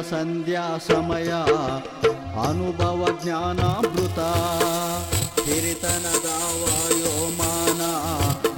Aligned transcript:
ಸಂಧ್ಯಾ 0.00 0.78
ಸಮಯ, 0.86 1.28
ಅನುಭವ 2.48 3.08
ಜ್ಞಾನಾಮೃತ. 3.22 4.18
ಹಿರಿತನದ 5.40 6.28
ವಾಯೋಮಾನ, 6.62 7.80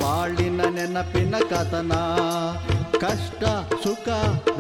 ಬಾಳಿನ 0.03 0.61
ನೆನಪಿನ 0.63 1.35
ಕಥನ. 1.51 1.93
ಕಷ್ಟ, 2.99 3.45
ಸುಖ, 3.85 4.09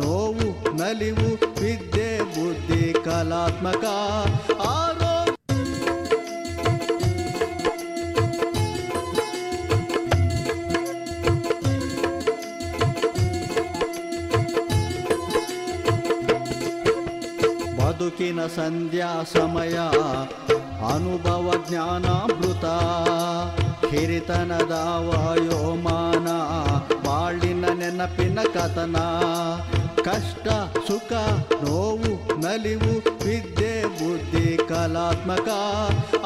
ನೋವು, 0.00 0.76
ನಲಿವು, 0.76 1.60
ವಿದ್ಯೆ, 1.60 2.20
ಬುದ್ಧಿ, 2.22 2.94
ಕಲಾತ್ಮಕ 3.04 3.84
ಆರೋಗ್ಯ 4.66 5.13
ಬದುಕಿನ 18.14 18.46
ಸಂಧ್ಯಾ 18.46 19.22
ಸಮಯ, 19.32 19.76
ಅನುಭವ 20.88 21.46
ಜ್ಞಾನಾಮೃತ 21.68 22.66
ಹಿರಿತನದ 23.86 24.74
ವಾಯೋಮಾನ, 25.08 26.28
ಬಾಳಿನ 27.06 27.64
ನೆನಪಿನ 27.74 28.38
ಕಥನ, 28.54 28.96
ಕಷ್ಟ, 30.02 30.46
ಸುಖ, 30.86 31.12
ನೋವು, 31.64 32.12
ನಲಿವು, 32.40 32.94
ವಿದ್ಯೆ, 33.24 33.72
ಬುದ್ಧಿ, 33.98 34.46
ಕಲಾತ್ಮಕ, 34.68 35.48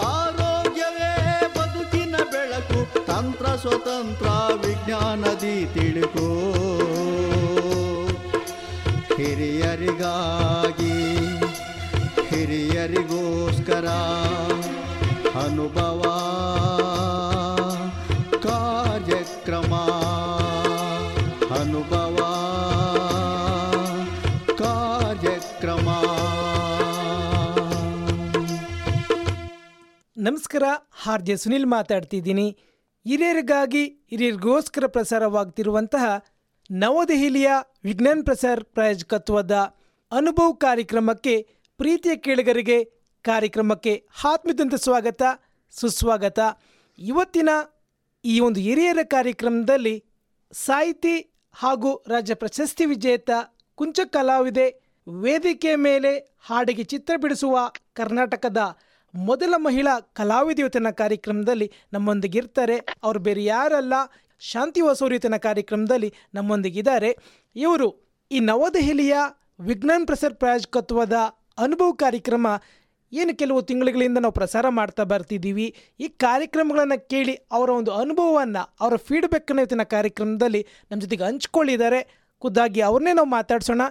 ಆರೋಗ್ಯವೇ 0.05 1.13
ಬದುಕಿನ 1.57 2.17
ಬೆಳಕು, 2.33 3.07
ತಂತ್ರ 3.07 3.47
ಸ್ವತಂತ್ರ, 3.57 4.29
ವಿಜ್ಞಾನದಿ 4.67 5.57
ತಿಳುಕೋ. 5.75 6.29
ಹಿರಿಯರಿಗಾಗಿ 9.17 10.95
ಹಿರಿಯರಿಗೋಸ್ಕರ 12.49 13.87
ಅನುಭವ, 15.45 16.03
ಕಾರ್ಯಕ್ರಮ 18.43 19.75
ಅನುಭವ, 21.55 22.17
ಕಾರ್ಯಕ್ರಮ. 24.57 25.89
ನಮಸ್ಕಾರ, 30.17 30.63
ಹಾರ್ಜೆ 31.03 31.37
ಸುನಿಲ್ 31.37 31.67
ಮಾತಾಡ್ತಿದ್ದೀನಿ. 31.67 32.59
ಹಿರಿಯರಿಗಾಗಿ 33.07 33.85
ಹಿರಿಯರಿಗೋಸ್ಕರ 33.85 34.87
ಪ್ರಸಾರವಾಗ್ತಿರುವಂತಹ 34.87 36.25
ನವದೆಹಲಿಯ 36.71 37.51
ವಿಜ್ಞಾನ್ 37.85 38.25
ಪ್ರಸಾರ್ 38.25 38.65
ಪ್ರಾಯೋಜಕತ್ವದ 38.65 39.75
ಅನುಭವ 40.13 40.53
ಕಾರ್ಯಕ್ರಮಕ್ಕೆ 40.53 41.58
ಪ್ರೀತಿಯ 41.81 42.15
ಕೇಳಿಗರಿಗೆ 42.17 42.77
ಕಾರ್ಯಕ್ರಮಕ್ಕೆ 43.25 43.93
ಆತ್ಮೀಯದಂತ 44.31 44.75
ಸ್ವಾಗತ, 44.75 45.23
ಸುಸ್ವಾಗತ. 45.75 46.39
ಇವತ್ತಿನ 46.99 47.51
ಈ 48.25 48.41
ಒಂದು 48.41 48.61
ಹಿರಿಯರ 48.61 48.99
ಕಾರ್ಯಕ್ರಮದಲ್ಲಿ 49.05 49.93
ಸಾಹಿತಿ 50.53 51.15
ಹಾಗೂ 51.55 52.05
ರಾಜ್ಯ 52.09 52.35
ಪ್ರಶಸ್ತಿ 52.35 52.85
ವಿಜೇತ 52.85 53.31
ಕುಂಚ 53.75 54.01
ಕಲಾವಿದೆ 54.05 54.67
ವೇದಿಕೆ 55.23 55.75
ಮೇಲೆ 55.77 56.13
ಹಾಡಿಗೆ 56.49 56.85
ಚಿತ್ರ 56.85 57.15
ಬಿಡಿಸುವ 57.17 57.59
ಕರ್ನಾಟಕದ 57.93 58.79
ಮೊದಲ 59.15 59.55
ಮಹಿಳಾ 59.57 60.01
ಕಲಾವಿದೆ 60.01 60.61
ಇವತ್ತಿನ 60.61 60.91
ಕಾರ್ಯಕ್ರಮದಲ್ಲಿ 60.91 61.73
ನಮ್ಮೊಂದಿಗೆ 61.93 62.39
ಇರ್ತಾರೆ. 62.39 62.77
ಅವರು 63.03 63.19
ಬೇರೆ 63.19 63.45
ಯಾರಲ್ಲ, 63.45 63.95
ಶಾಂತಿ 64.41 64.81
ಹೊಸೂರು 64.81 65.15
ಇವತ್ತಿನ 65.15 65.37
ಕಾರ್ಯಕ್ರಮದಲ್ಲಿ 65.37 66.13
ನಮ್ಮೊಂದಿಗಿದ್ದಾರೆ. 66.35 67.13
ಇವರು 67.57 67.91
ಈ 68.31 68.41
ನವದೆಹಲಿಯ 68.41 69.17
ವಿಜ್ಞಾನ್ 69.61 70.07
ಪ್ರಸಾರ್ 70.07 70.35
ಪ್ರಾಯೋಜಕತ್ವದ 70.35 71.19
ಅನುಭವ 71.59 71.93
ಕಾರ್ಯಕ್ರಮ 71.93 72.47
ಏನು 73.13 73.33
ಕೆಲವು 73.39 73.63
ತಿಂಗಳುಗಳಿಂದ 73.63 74.19
ನಾವು 74.19 74.33
ಪ್ರಸಾರ 74.33 74.67
ಮಾಡ್ತಾ 74.69 75.05
ಬರ್ತಿದ್ದೀವಿ. 75.05 75.67
ಈ 76.01 76.09
ಕಾರ್ಯಕ್ರಮಗಳನ್ನು 76.09 77.09
ಕೇಳಿ 77.09 77.35
ಅವರ 77.53 77.71
ಒಂದು 77.71 77.93
ಅನುಭವವನ್ನು 77.93 78.63
ಅವರ 78.81 78.97
ಫೀಡ್ಬ್ಯಾಕನ್ನು 78.97 79.63
ಇವತ್ತಿನ 79.63 79.83
ಕಾರ್ಯಕ್ರಮದಲ್ಲಿ 79.83 80.67
ನಮ್ಮ 80.91 81.01
ಜೊತೆಗೆ 81.03 81.25
ಹಂಚ್ಕೊಳ್ಳಿದ್ದಾರೆ 81.25 82.01
ಖುದ್ದಾಗಿ 82.39 82.81
ಅವ್ರನ್ನೇ 82.81 83.13
ನಾವು 83.13 83.29
ಮಾತಾಡ್ಸೋಣ. 83.29 83.83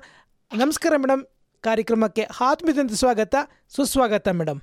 ನಮಸ್ಕಾರ 0.55 0.93
ಮೇಡಮ್ 0.97 1.23
ಕಾರ್ಯಕ್ರಮಕ್ಕೆ 1.61 2.23
ಆತ್ಮೀಯದಂತ 2.41 2.93
ಸ್ವಾಗತ. 2.93 3.35
ಸುಸ್ವಾಗತ 3.75 4.27
ಮೇಡಮ್ 4.27 4.59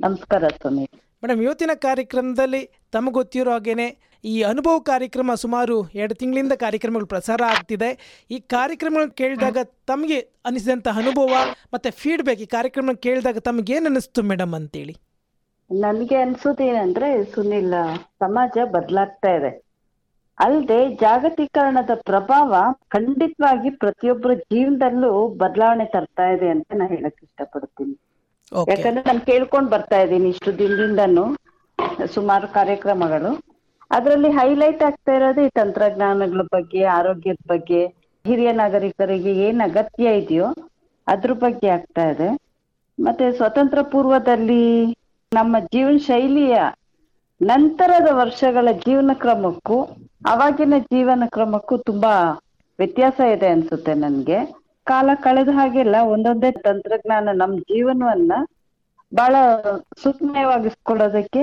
ನಮಸ್ಕಾರ 0.00 0.48
ಸ್ವಾಮಿ. 0.48 0.84
ಮೇಡಮ್ 1.22 1.42
ಇವತ್ತಿನ 1.42 1.70
ಕಾರ್ಯಕ್ರಮದಲ್ಲಿ 1.74 2.62
ತಮಗೆ 2.92 3.12
ಗೊತ್ತಿರೋ 3.12 3.52
ಹಾಗೇನೆ 3.52 3.86
ಈ 4.24 4.42
ಅನುಭವ 4.42 4.78
ಕಾರ್ಯಕ್ರಮ 4.78 5.34
ಸುಮಾರು 5.34 5.76
ಎರಡು 5.94 6.14
ತಿಂಗಳಿಂದ 6.14 6.52
ಕಾರ್ಯಕ್ರಮಗಳು 6.52 7.06
ಪ್ರಸಾರ 7.06 7.40
ಆಗ್ತಿದೆ. 7.48 7.90
ಈ 8.30 8.38
ಕಾರ್ಯಕ್ರಮ 8.40 8.98
ಕೇಳಿದಾಗ 9.20 9.58
ತಮಗೆ 9.86 10.18
ಅನಿಸಿದಂಥ 10.46 10.88
ಅನುಭವ 10.88 11.32
ಮತ್ತೆ 11.74 11.90
ಫೀಡ್ಬ್ಯಾಕ್ 11.90 12.40
ಈ 12.40 12.46
ಕಾರ್ಯಕ್ರಮ 12.46 12.90
ಕೇಳಿದಾಗ 13.06 13.38
ತಮಗೇನು 13.38 13.86
ಅನಿಸ್ತು 13.86 14.22
ಮೇಡಮ್ 14.22 14.54
ಅಂತೇಳಿ? 14.54 14.94
ನನ್ಗೆ 15.70 16.16
ಅನ್ಸೋದೇನಂದ್ರೆ 16.16 17.08
ಸುನಿಲ್ 17.24 17.74
ಸಮಾಜ 18.18 18.58
ಬದಲಾಗ್ತಾ 18.76 19.32
ಇದೆ. 19.38 19.50
ಅಲ್ಲದೆ 20.38 20.78
ಜಾಗತೀಕರಣದ 20.94 21.90
ಪ್ರಭಾವ 21.94 22.54
ಖಂಡಿತವಾಗಿ 22.88 23.70
ಪ್ರತಿಯೊಬ್ಬರ 23.70 24.34
ಜೀವನದಲ್ಲೂ 24.34 25.28
ಬದಲಾವಣೆ 25.42 25.84
ತರ್ತಾ 25.84 26.26
ಇದೆ 26.30 26.48
ಅಂತ 26.48 26.66
ನಾನು 26.74 26.90
ಹೇಳಕ್ 26.94 27.20
ಇಷ್ಟಪಡ್ತೀನಿ. 27.22 27.94
ಯಾಕಂದ್ರೆ 28.68 29.02
ನಾನು 29.02 29.20
ಕೇಳ್ಕೊಂಡ್ 29.20 29.70
ಬರ್ತಾ 29.70 29.98
ಇದ್ದೀನಿ 30.00 30.28
ಇಷ್ಟು 30.28 30.58
ದಿನದಿಂದನೂ 30.58 31.24
ಸುಮಾರು 32.14 32.48
ಕಾರ್ಯಕ್ರಮಗಳು. 32.48 33.30
ಅದರಲ್ಲಿ 33.90 34.30
ಹೈಲೈಟ್ 34.30 34.82
ಆಗ್ತಾ 34.82 35.12
ಇರೋದು 35.14 35.50
ತಂತ್ರಜ್ಞಾನಗಳ 35.50 36.42
ಬಗ್ಗೆ, 36.52 36.84
ಆರೋಗ್ಯದ 36.90 37.42
ಬಗ್ಗೆ. 37.48 37.80
ಹಿರಿಯ 38.24 38.52
ನಾಗರಿಕರಿಗೆ 38.52 39.32
ಏನ್ 39.46 39.60
ಅಗತ್ಯ 39.60 40.16
ಇದೆಯೋ 40.16 40.48
ಅದ್ರ 41.06 41.32
ಬಗ್ಗೆ 41.34 41.68
ಆಗ್ತಾ 41.68 42.08
ಇದೆ. 42.08 42.28
ಮತ್ತೆ 42.98 43.32
ಸ್ವತಂತ್ರ 43.32 43.82
ಪೂರ್ವದಲ್ಲಿ 43.92 44.62
ನಮ್ಮ 45.32 45.56
ಜೀವನ 45.72 45.96
ಶೈಲಿಯ 46.06 46.54
ನಂತರದ 47.40 48.08
ವರ್ಷಗಳ 48.12 48.68
ಜೀವನ 48.84 49.10
ಕ್ರಮಕ್ಕೂ, 49.14 49.76
ಅವಾಗಿನ 50.26 50.74
ಜೀವನ 50.86 51.22
ಕ್ರಮಕ್ಕೂ 51.26 51.76
ತುಂಬಾ 51.82 52.12
ವ್ಯತ್ಯಾಸ 52.78 53.20
ಇದೆ 53.34 53.48
ಅನ್ಸುತ್ತೆ 53.48 53.94
ನನ್ಗೆ. 53.94 54.38
ಕಾಲ 54.86 55.10
ಕಳೆದ 55.22 55.48
ಹಾಗೆಲ್ಲ 55.52 55.96
ಒಂದೊಂದೇ 56.06 56.50
ತಂತ್ರಜ್ಞಾನ 56.60 57.28
ನಮ್ಮ 57.32 57.58
ಜೀವನವನ್ನ 57.70 58.32
ಬಹಳ 59.12 59.34
ಸುಖಮಯವಾಗಿಸ್ಕೊಳ್ಳೋದಕ್ಕೆ 60.02 61.42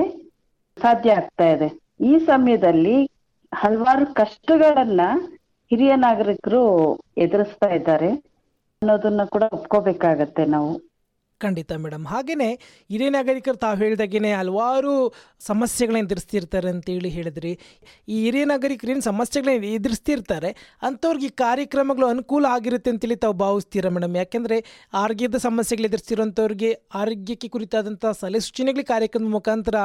ಸಾಧ್ಯ 0.76 1.12
ಆಗ್ತಾ 1.12 1.46
ಇದೆ. 1.48 1.68
ಈ 2.00 2.18
ಸಮಯದಲ್ಲಿ 2.26 2.96
ಹಲವಾರು 3.52 4.14
ಕಷ್ಟಗಳನ್ನ 4.14 5.00
ಹಿರಿಯ 5.70 5.92
ನಾಗರಿಕರು 5.96 6.62
ಎದುರಿಸ್ತಾ 7.18 7.68
ಇದ್ದಾರೆ 7.74 8.10
ಅನ್ನೋದನ್ನ 8.82 9.24
ಕೂಡ 9.24 9.42
ಒಪ್ಕೋಬೇಕಾಗತ್ತೆ 9.52 10.44
ನಾವು. 10.46 10.72
ಖಂಡಿತ 11.40 11.72
ಮೇಡಮ್ 11.72 12.06
ಹಾಗೆಯೇ 12.06 12.48
ಹಿರಿಯ 12.90 13.10
ನಾಗರಿಕರು 13.10 13.56
ತಾವು 13.56 13.76
ಹೇಳಿದಾಗೇನೆ 13.76 14.32
ಹಲವಾರು 14.32 14.92
ಸಮಸ್ಯೆಗಳನ್ನ 15.40 16.06
ಎದುರಿಸ್ತಿರ್ತಾರೆ 16.06 16.68
ಅಂತೇಳಿ 16.68 17.08
ಹೇಳಿದ್ರಿ. 17.08 17.52
ಈ 18.08 18.16
ಹಿರಿಯ 18.24 18.44
ನಾಗರಿಕರು 18.44 18.90
ಏನು 18.90 19.00
ಸಮಸ್ಯೆಗಳನ್ನ 19.00 19.68
ಎದುರಿಸ್ತಿರ್ತಾರೆ, 19.78 20.50
ಅಂಥವ್ರಿಗೆ 20.82 21.26
ಈ 21.26 21.34
ಕಾರ್ಯಕ್ರಮಗಳು 21.36 22.06
ಅನುಕೂಲ 22.06 22.46
ಆಗಿರುತ್ತೆ 22.46 22.90
ಅಂತೇಳಿ 22.90 23.16
ತಾವು 23.16 23.32
ಭಾವಿಸ್ತೀರಾ 23.44 23.90
ಮೇಡಮ್ 23.90 24.16
ಯಾಕೆಂದ್ರೆ 24.16 24.58
ಆರೋಗ್ಯದ 24.94 25.36
ಸಮಸ್ಯೆಗಳು 25.36 25.86
ಎದುರಿಸ್ತಿರೋಂಥವ್ರಿಗೆ 25.86 26.70
ಆರೋಗ್ಯಕ್ಕೆ 26.94 27.48
ಕುರಿತಾದಂಥ 27.48 28.04
ಸಲಹೆ 28.20 28.40
ಸೂಚನೆಗಳ 28.40 28.84
ಕಾರ್ಯಕ್ರಮದ 28.92 29.30
ಮುಖಾಂತರ 29.30 29.76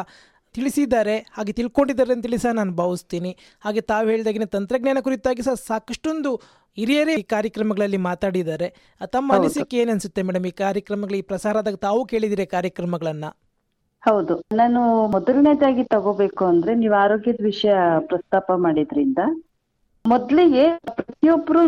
ತಿಳಿಸಿದ್ದಾರೆ 0.55 1.15
ಹಾಗೆ 1.31 1.51
ತಿಳ್ಕೊಂಡಿದ್ದಾರೆ 1.51 2.13
ಅಂತೇಳಿ 2.13 2.37
ಸಹ 2.37 2.51
ನಾನು 2.51 2.73
ಭಾವಿಸ್ತೀನಿ. 2.73 3.31
ಹಾಗೆ 3.61 3.81
ತಾವು 3.91 4.05
ಹೇಳಿದಾಗಿನ 4.09 4.45
ತಂತ್ರಜ್ಞಾನ 4.55 4.99
ಕುರಿತಾಗಿ 4.99 5.41
ಸಹ 5.41 5.57
ಸಾಕಷ್ಟೊಂದು 5.69 6.31
ಹಿರಿಯರೇ 6.77 7.15
ಈ 7.15 7.23
ಕಾರ್ಯಕ್ರಮಗಳಲ್ಲಿ 7.33 7.99
ಮಾತಾಡಿದ್ದಾರೆ. 8.09 8.67
ತಮ್ಮ 9.15 9.33
ಅನಿಸಿಕೆ 9.33 9.77
ಏನನ್ಸುತ್ತೆ 9.77 9.91
ಅನಿಸುತ್ತೆ 9.93 10.21
ಮೇಡಮ್ 10.21 10.45
ಈ 10.45 10.53
ಕಾರ್ಯಕ್ರಮಗಳು 10.65 11.17
ಈ 11.17 11.23
ಪ್ರಸಾರದಾಗ 11.31 11.77
ತಾವು 11.87 12.01
ಕೇಳಿದಿರಿ 12.05 12.45
ಕಾರ್ಯಕ್ರಮಗಳನ್ನ? 12.45 13.25
ಹೌದು. 14.03 14.35
ನಾನು 14.53 14.79
ಮೊದಲನೇದಾಗಿ 15.07 15.83
ತಗೋಬೇಕು 15.83 16.43
ಅಂದ್ರೆ 16.45 16.71
ನೀವು 16.75 16.95
ಆರೋಗ್ಯದ 16.95 17.41
ವಿಷಯ 17.43 17.75
ಪ್ರಸ್ತಾಪ 18.09 18.51
ಮಾಡಿದ್ರಿಂದ 18.57 19.19
ಮೊದ್ಲಿಗೆ 20.05 20.63
ಪ್ರತಿಯೊಬ್ರು 20.97 21.61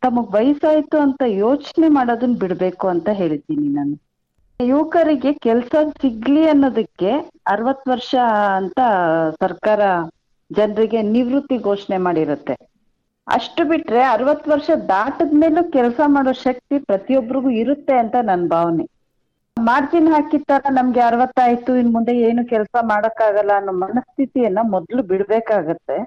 ತಮಗ್ 0.00 0.32
ವಯಸ್ಸಾಯ್ತು 0.34 0.96
ಅಂತ 0.98 1.22
ಯೋಚನೆ 1.44 1.88
ಮಾಡೋದನ್ನ 1.88 2.36
ಬಿಡ್ಬೇಕು 2.36 2.86
ಅಂತ 2.88 3.08
ಹೇಳ್ತೀನಿ 3.20 3.68
ನಾನು. 3.68 3.94
ಯುವಕರಿಗೆ 4.60 5.32
ಕೆಲ್ಸ 5.32 5.72
ಸಿಗ್ಲಿ 6.02 6.48
ಅನ್ನೋದಕ್ಕೆ 6.48 7.10
ಅರವತ್ 7.46 7.88
ವರ್ಷ 7.88 8.14
ಅಂತ 8.56 8.78
ಸರ್ಕಾರ 9.40 9.80
ಜನರಿಗೆ 10.50 11.02
ನಿವೃತ್ತಿ 11.02 11.58
ಘೋಷಣೆ 11.58 11.98
ಮಾಡಿರುತ್ತೆ. 11.98 12.54
ಅಷ್ಟು 13.26 13.64
ಬಿಟ್ರೆ 13.64 14.02
ಅರವತ್ 14.02 14.48
ವರ್ಷ 14.48 14.70
ದಾಟದ್ಮೇಲೂ 14.88 15.70
ಕೆಲಸ 15.70 16.00
ಮಾಡೋ 16.06 16.32
ಶಕ್ತಿ 16.32 16.78
ಪ್ರತಿಯೊಬ್ಬರಿಗೂ 16.78 17.50
ಇರುತ್ತೆ 17.50 17.98
ಅಂತ 17.98 18.16
ನನ್ನ 18.22 18.48
ಭಾವನೆ. 18.48 18.84
ಮಾರ್ಜಿನ್ 19.56 20.12
ಹಾಕಿದ 20.12 20.42
ತರ 20.46 20.70
ನಮ್ಗೆ 20.70 21.00
ಅರವತ್ತಾಯ್ತು, 21.00 21.76
ಇನ್ 21.76 21.92
ಮುಂದೆ 21.92 22.16
ಏನು 22.18 22.48
ಕೆಲಸ 22.48 22.76
ಮಾಡಕ್ಕಾಗಲ್ಲ 22.82 23.52
ಅನ್ನೋ 23.56 23.72
ಮನಸ್ಥಿತಿಯನ್ನ 23.72 24.58
ಮೊದ್ಲು 24.64 25.02
ಬಿಡ್ಬೇಕಾಗತ್ತೆ. 25.02 25.98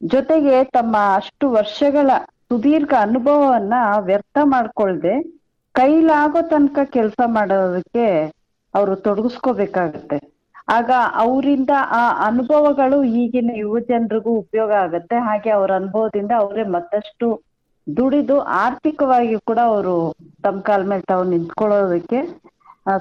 ಜೊತೆಗೆ 0.00 0.64
ತಮ್ಮ 0.64 0.96
ಅಷ್ಟು 1.14 1.50
ವರ್ಷಗಳ 1.50 2.10
ಸುದೀರ್ಘ 2.48 2.92
ಅನುಭವವನ್ನ 3.00 3.74
ವ್ಯರ್ಥ 4.00 4.38
ಮಾಡ್ಕೊಳ್ದೆ 4.44 5.14
ಕೈಲಾಗೋ 5.78 6.40
ತನಕ 6.50 6.78
ಕೆಲಸ 6.90 7.20
ಮಾಡೋದಕ್ಕೆ 7.28 8.06
ಅವರು 8.74 8.94
ತೊಡಗಿಸ್ಕೋಬೇಕಾಗತ್ತೆ. 9.04 10.18
ಆಗ 10.68 10.90
ಅವರಿಂದ 11.16 11.72
ಆ 11.98 12.04
ಅನುಭವಗಳು 12.26 12.98
ಈಗಿನ 13.20 13.50
ಯುವ 13.56 13.78
ಜನರಿಗೂ 13.88 14.32
ಉಪಯೋಗ 14.42 14.72
ಆಗತ್ತೆ. 14.84 15.16
ಹಾಗೆ 15.28 15.50
ಅವ್ರ 15.50 15.70
ಅನುಭವದಿಂದ 15.74 16.32
ಅವರೇ 16.38 16.64
ಮತ್ತಷ್ಟು 16.76 17.28
ದುಡಿದು 17.86 18.36
ಆರ್ಥಿಕವಾಗಿ 18.58 19.36
ಕೂಡ 19.44 19.60
ಅವರು 19.70 19.94
ತಮ್ಮ 20.42 20.58
ಕಾಲ 20.60 20.82
ಮೇಲೆ 20.84 21.04
ತಾವು 21.04 21.24
ನಿಂತ್ಕೊಳ್ಳೋದಕ್ಕೆ 21.30 22.18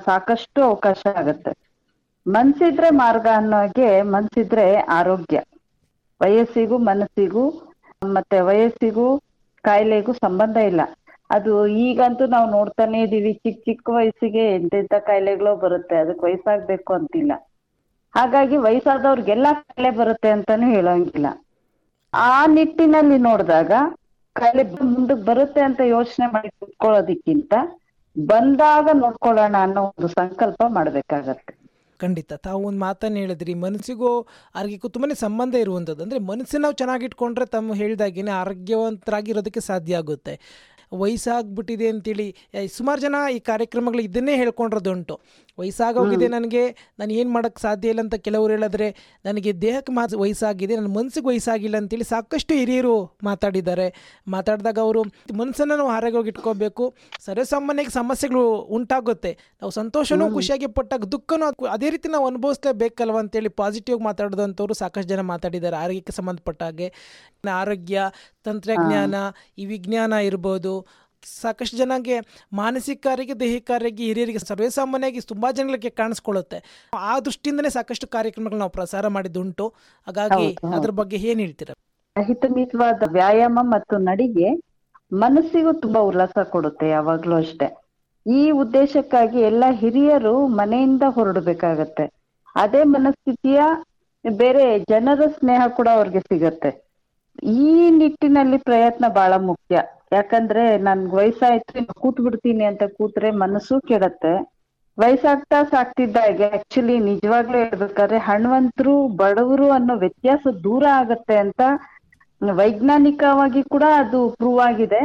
ಸಾಕಷ್ಟು 0.06 0.60
ಅವಕಾಶ 0.64 1.02
ಆಗತ್ತೆ. 1.16 1.52
ಮನ್ಸಿದ್ರೆ 2.26 2.90
ಮಾರ್ಗ 2.98 3.28
ಅನ್ನೋ 3.36 3.58
ಹಾಗೆ 3.58 3.90
ಮನ್ಸಿದ್ರೆ 4.14 4.66
ಆರೋಗ್ಯ. 4.98 5.38
ವಯಸ್ಸಿಗೂ 6.22 6.78
ಮನಸ್ಸಿಗೂ 6.90 7.44
ಮತ್ತೆ 8.10 8.40
ವಯಸ್ಸಿಗೂ 8.42 9.08
ಕಾಯಿಲೆಗೂ 9.64 10.14
ಸಂಬಂಧ 10.24 10.58
ಇಲ್ಲ. 10.70 10.82
ಅದು 11.30 11.68
ಈಗಂತೂ 11.68 12.26
ನಾವು 12.26 12.52
ನೋಡ್ತಾನೆ 12.52 13.02
ಇದೀವಿ. 13.02 13.34
ಚಿಕ್ಕ 13.34 13.62
ಚಿಕ್ಕ 13.66 13.90
ವಯಸ್ಸಿಗೆ 13.90 14.56
ಎಂತೆಂತ 14.56 14.94
ಕಾಯಿಲೆಗಳು 15.00 15.56
ಬರುತ್ತೆ. 15.56 15.96
ಅದಕ್ಕೆ 15.96 16.26
ವಯಸ್ಸಾಗ್ಬೇಕು 16.26 16.94
ಅಂತಿಲ್ಲ. 16.94 17.32
ಹಾಗಾಗಿ 18.16 18.58
ವಯಸ್ಸಾದವ್ರಿಗೆಲ್ಲ 18.58 19.48
ಕಾಯಿಲೆ 19.54 19.90
ಬರುತ್ತೆ 19.90 20.30
ಅಂತಾನು 20.30 20.68
ಹೇಳೋಂಗಿಲ್ಲ. 20.72 21.26
ಆ 22.14 22.46
ನಿಟ್ಟಿನಲ್ಲಿ 22.46 23.18
ನೋಡಿದಾಗ 23.18 23.72
ಕಾಯಿಲೆ 24.34 24.64
ಮುಂದಕ್ಕೆ 24.64 25.26
ಬರುತ್ತೆ 25.26 25.62
ಅಂತ 25.62 25.82
ಯೋಚನೆ 25.82 26.28
ಮಾಡಿ 26.28 26.50
ಕುತ್ಕೊಳ್ಳೋದಕ್ಕಿಂತ 26.50 27.54
ಬಂದಾಗ 28.20 28.90
ನೋಡ್ಕೊಳ್ಳೋಣ 28.94 29.56
ಅನ್ನೋ 29.60 29.84
ಒಂದು 29.84 30.08
ಸಂಕಲ್ಪ 30.08 30.64
ಮಾಡ್ಬೇಕಾಗತ್ತೆ. 30.68 31.54
ಖಂಡಿತ. 32.00 32.34
ತಾವು 32.34 32.68
ಒಂದು 32.68 32.80
ಮಾತನ್ನು 32.80 33.18
ಹೇಳಿದ್ರಿ, 33.18 33.54
ಮನಸ್ಸಿಗೂ 33.54 34.22
ಆರೋಗ್ಯಕ್ಕೂ 34.56 34.88
ತುಂಬಾ 34.88 35.14
ಸಂಬಂಧ 35.14 35.56
ಇರುವಂಥದ್ದು 35.56 36.04
ಅಂದರೆ 36.04 36.20
ಮನಸ್ಸನ್ನು 36.20 36.62
ನಾವು 36.62 36.74
ಚೆನ್ನಾಗಿಟ್ಕೊಂಡ್ರೆ 36.74 37.46
ತಮ್ಮ 37.46 37.74
ಹೇಳಿದಾಗೇನೆ 37.74 38.32
ಆರೋಗ್ಯವಂತರಾಗಿರೋದಕ್ಕೆ 38.32 39.60
ಸಾಧ್ಯ 39.60 39.98
ಆಗುತ್ತೆ. 39.98 40.40
ವಯಸ್ಸಾಗ್ಬಿಟ್ಟಿದೆ 40.92 41.90
ಅಂತೇಳಿ 41.90 42.28
ಸುಮಾರು 42.68 43.02
ಜನ 43.02 43.16
ಈ 43.34 43.40
ಕಾರ್ಯಕ್ರಮಗಳು 43.40 44.02
ಇದನ್ನೇ 44.02 44.36
ಹೇಳ್ಕೊಂಡಿರೋದುಂಟು 44.36 45.16
ವಯಸ್ಸಾಗೋಗಿದೆ 45.60 46.28
ನನಗೆ 46.28 46.76
ನಾನು 47.00 47.14
ಏನು 47.14 47.30
ಮಾಡೋಕ್ಕೆ 47.30 47.62
ಸಾಧ್ಯ 47.62 47.90
ಇಲ್ಲ 47.90 48.00
ಅಂತ 48.00 48.16
ಕೆಲವರು 48.16 48.54
ಹೇಳಿದ್ರೆ 48.54 48.96
ನನಗೆ 49.26 49.62
ದೇಹಕ್ಕೆ 49.62 49.92
ಮಾ 49.92 50.08
ವಯಸ್ಸಾಗಿದೆ 50.18 50.76
ನನ್ನ 50.76 50.88
ಮನಸ್ಸಿಗೆ 50.88 51.28
ವಯಸ್ಸಾಗಿಲ್ಲ 51.28 51.78
ಅಂತೇಳಿ 51.78 52.04
ಸಾಕಷ್ಟು 52.04 52.54
ಹಿರಿಯರು 52.54 53.18
ಮಾತಾಡಿದ್ದಾರೆ. 53.24 54.18
ಮಾತಾಡಿದಾಗ 54.28 54.80
ಅವರು 54.80 55.04
ಮನಸ್ಸನ್ನು 55.34 55.78
ನಾವು 55.78 55.90
ಆರೋಗ್ಯವಾಗಿ 55.90 56.28
ಇಟ್ಕೋಬೇಕು. 56.30 56.94
ಸರ್ವಸಾಮಾನ್ಯಕ್ಕೆ 57.26 57.94
ಸಮಸ್ಯೆಗಳು 57.94 58.56
ಉಂಟಾಗುತ್ತೆ. 58.56 59.38
ನಾವು 59.62 59.72
ಸಂತೋಷನೂ 59.72 60.32
ಖುಷಿಯಾಗಿ 60.32 60.68
ಪಟ್ಟಾಗ 60.68 61.04
ದುಃಖನೂ 61.04 61.46
ಅದ್- 61.46 61.68
ಅದೇ 61.68 61.90
ರೀತಿ 61.90 62.10
ನಾವು 62.10 62.28
ಅನುಭವಿಸ್ಲೇಬೇಕಲ್ವ 62.28 63.18
ಅಂತೇಳಿ 63.18 63.50
ಪಾಸಿಟಿವ್ 63.50 64.02
ಮಾತಾಡಿದಂಥವ್ರು 64.02 64.74
ಸಾಕಷ್ಟು 64.74 65.10
ಜನ 65.10 65.22
ಮಾತಾಡಿದ್ದಾರೆ 65.22 65.76
ಆರೋಗ್ಯಕ್ಕೆ 65.76 66.14
ಸಂಬಂಧಪಟ್ಟ 66.14 66.64
ಹಾಗೆ. 66.64 66.94
ಆರೋಗ್ಯ 67.54 68.02
ತಂತ್ರಜ್ಞಾನ 68.44 69.16
ಈ 69.58 69.66
ವಿಜ್ಞಾನ 69.66 70.14
ಇರ್ಬೋದು 70.14 70.86
ಸಾಕಷ್ಟು 71.42 71.78
ಜನಕ್ಕೆ 71.78 72.20
ಮಾನಸಿಕ 72.54 73.08
ಆರೋಗ್ಯ 73.12 73.34
ದೈಹಿಕ 73.34 73.72
ಆರೋಗ್ಯ 73.76 74.04
ಹಿರಿಯರಿಗೆ 74.04 74.40
ಸರ್ವೇಸಾಮಾನ್ಯವಾಗಿ 74.40 75.22
ತುಂಬ 75.22 75.48
ಜನಗಳಿಗೆ 75.52 75.90
ಕಾಣಿಸ್ಕೊಳ್ಳುತ್ತೆ. 75.90 76.90
ಆ 76.94 77.20
ದೃಷ್ಟಿಯಿಂದನೇ 77.20 77.70
ಸಾಕಷ್ಟು 77.70 78.08
ಕಾರ್ಯಕ್ರಮಗಳು 78.08 78.58
ನಾವು 78.58 78.72
ಪ್ರಸಾರ 78.72 79.08
ಮಾಡಿದ್ದುಂಟು. 79.08 79.74
ಹಾಗಾಗಿ. 80.06 80.58
ಅದ್ರ 80.76 80.90
ಬಗ್ಗೆ 80.90 81.16
ಏನ್ 81.16 81.42
ಹೇಳ್ತೀರಾ? 81.42 81.76
ಹಿತಮಿತವಾದ 82.24 83.04
ವ್ಯಾಯಾಮ 83.12 83.60
ಮತ್ತು 83.62 83.98
ನಡಿಗೆ 83.98 84.62
ಮನಸ್ಸಿಗೂ 85.14 85.74
ತುಂಬಾ 85.74 86.02
ಉಲ್ಲಾಸ 86.02 86.38
ಕೊಡುತ್ತೆ 86.44 86.90
ಯಾವಾಗ್ಲೂ 86.90 87.36
ಅಷ್ಟೇ. 87.36 87.78
ಈ 88.34 88.52
ಉದ್ದೇಶಕ್ಕಾಗಿ 88.52 89.40
ಎಲ್ಲ 89.40 89.64
ಹಿರಿಯರು 89.72 90.48
ಮನೆಯಿಂದ 90.48 91.04
ಹೊರಡಬೇಕಾಗತ್ತೆ. 91.08 92.12
ಅದೇ 92.56 92.84
ಮನಸ್ಥಿತಿಯ 92.84 93.62
ಬೇರೆ 94.30 94.80
ಜನರ 94.80 95.28
ಸ್ನೇಹ 95.28 95.62
ಕೂಡ 95.68 95.88
ಅವ್ರಿಗೆ 95.88 96.20
ಸಿಗತ್ತೆ. 96.20 96.88
ಈ 97.44 97.90
ನಿಟ್ಟಿನಲ್ಲಿ 97.90 98.58
ಪ್ರಯತ್ನ 98.58 99.06
ಬಹಳ 99.08 99.34
ಮುಖ್ಯ. 99.36 99.97
ಯಾಕಂದ್ರೆ 100.12 100.64
ನನ್ಗ್ 100.88 101.14
ವಯಸ್ಸಾಯ್ತು 101.14 101.94
ಕೂತ್ 102.02 102.22
ಬಿಡ್ತೀನಿ 102.26 102.64
ಅಂತ 102.66 102.84
ಕೂತ್ರೆ 102.98 103.30
ಮನಸ್ಸು 103.44 103.76
ಕೆಡತ್ತೆ. 103.90 104.34
ವಯಸ್ಸಾಗ್ತಾ 104.98 105.60
ಸಾಕ್ತಿದ್ದಾಗೆ 105.72 106.46
ಆಕ್ಚುಲಿ 106.58 106.96
ನಿಜವಾಗ್ಲೂ 107.10 107.58
ಹೇಳ್ಬೇಕಾದ್ರೆ 107.64 108.20
ಹಣವಂತರು, 108.28 108.96
ಬಡವರು 109.22 109.68
ಅನ್ನೋ 109.72 109.96
ವ್ಯತ್ಯಾಸ 109.96 110.54
ದೂರ 110.64 110.84
ಆಗತ್ತೆ 111.02 111.36
ಅಂತ 111.38 111.62
ವೈಜ್ಞಾನಿಕವಾಗಿ 112.42 113.62
ಕೂಡ 113.74 113.86
ಅದು 114.02 114.20
ಪ್ರೂವ್ 114.40 114.60
ಆಗಿದೆ. 114.60 115.02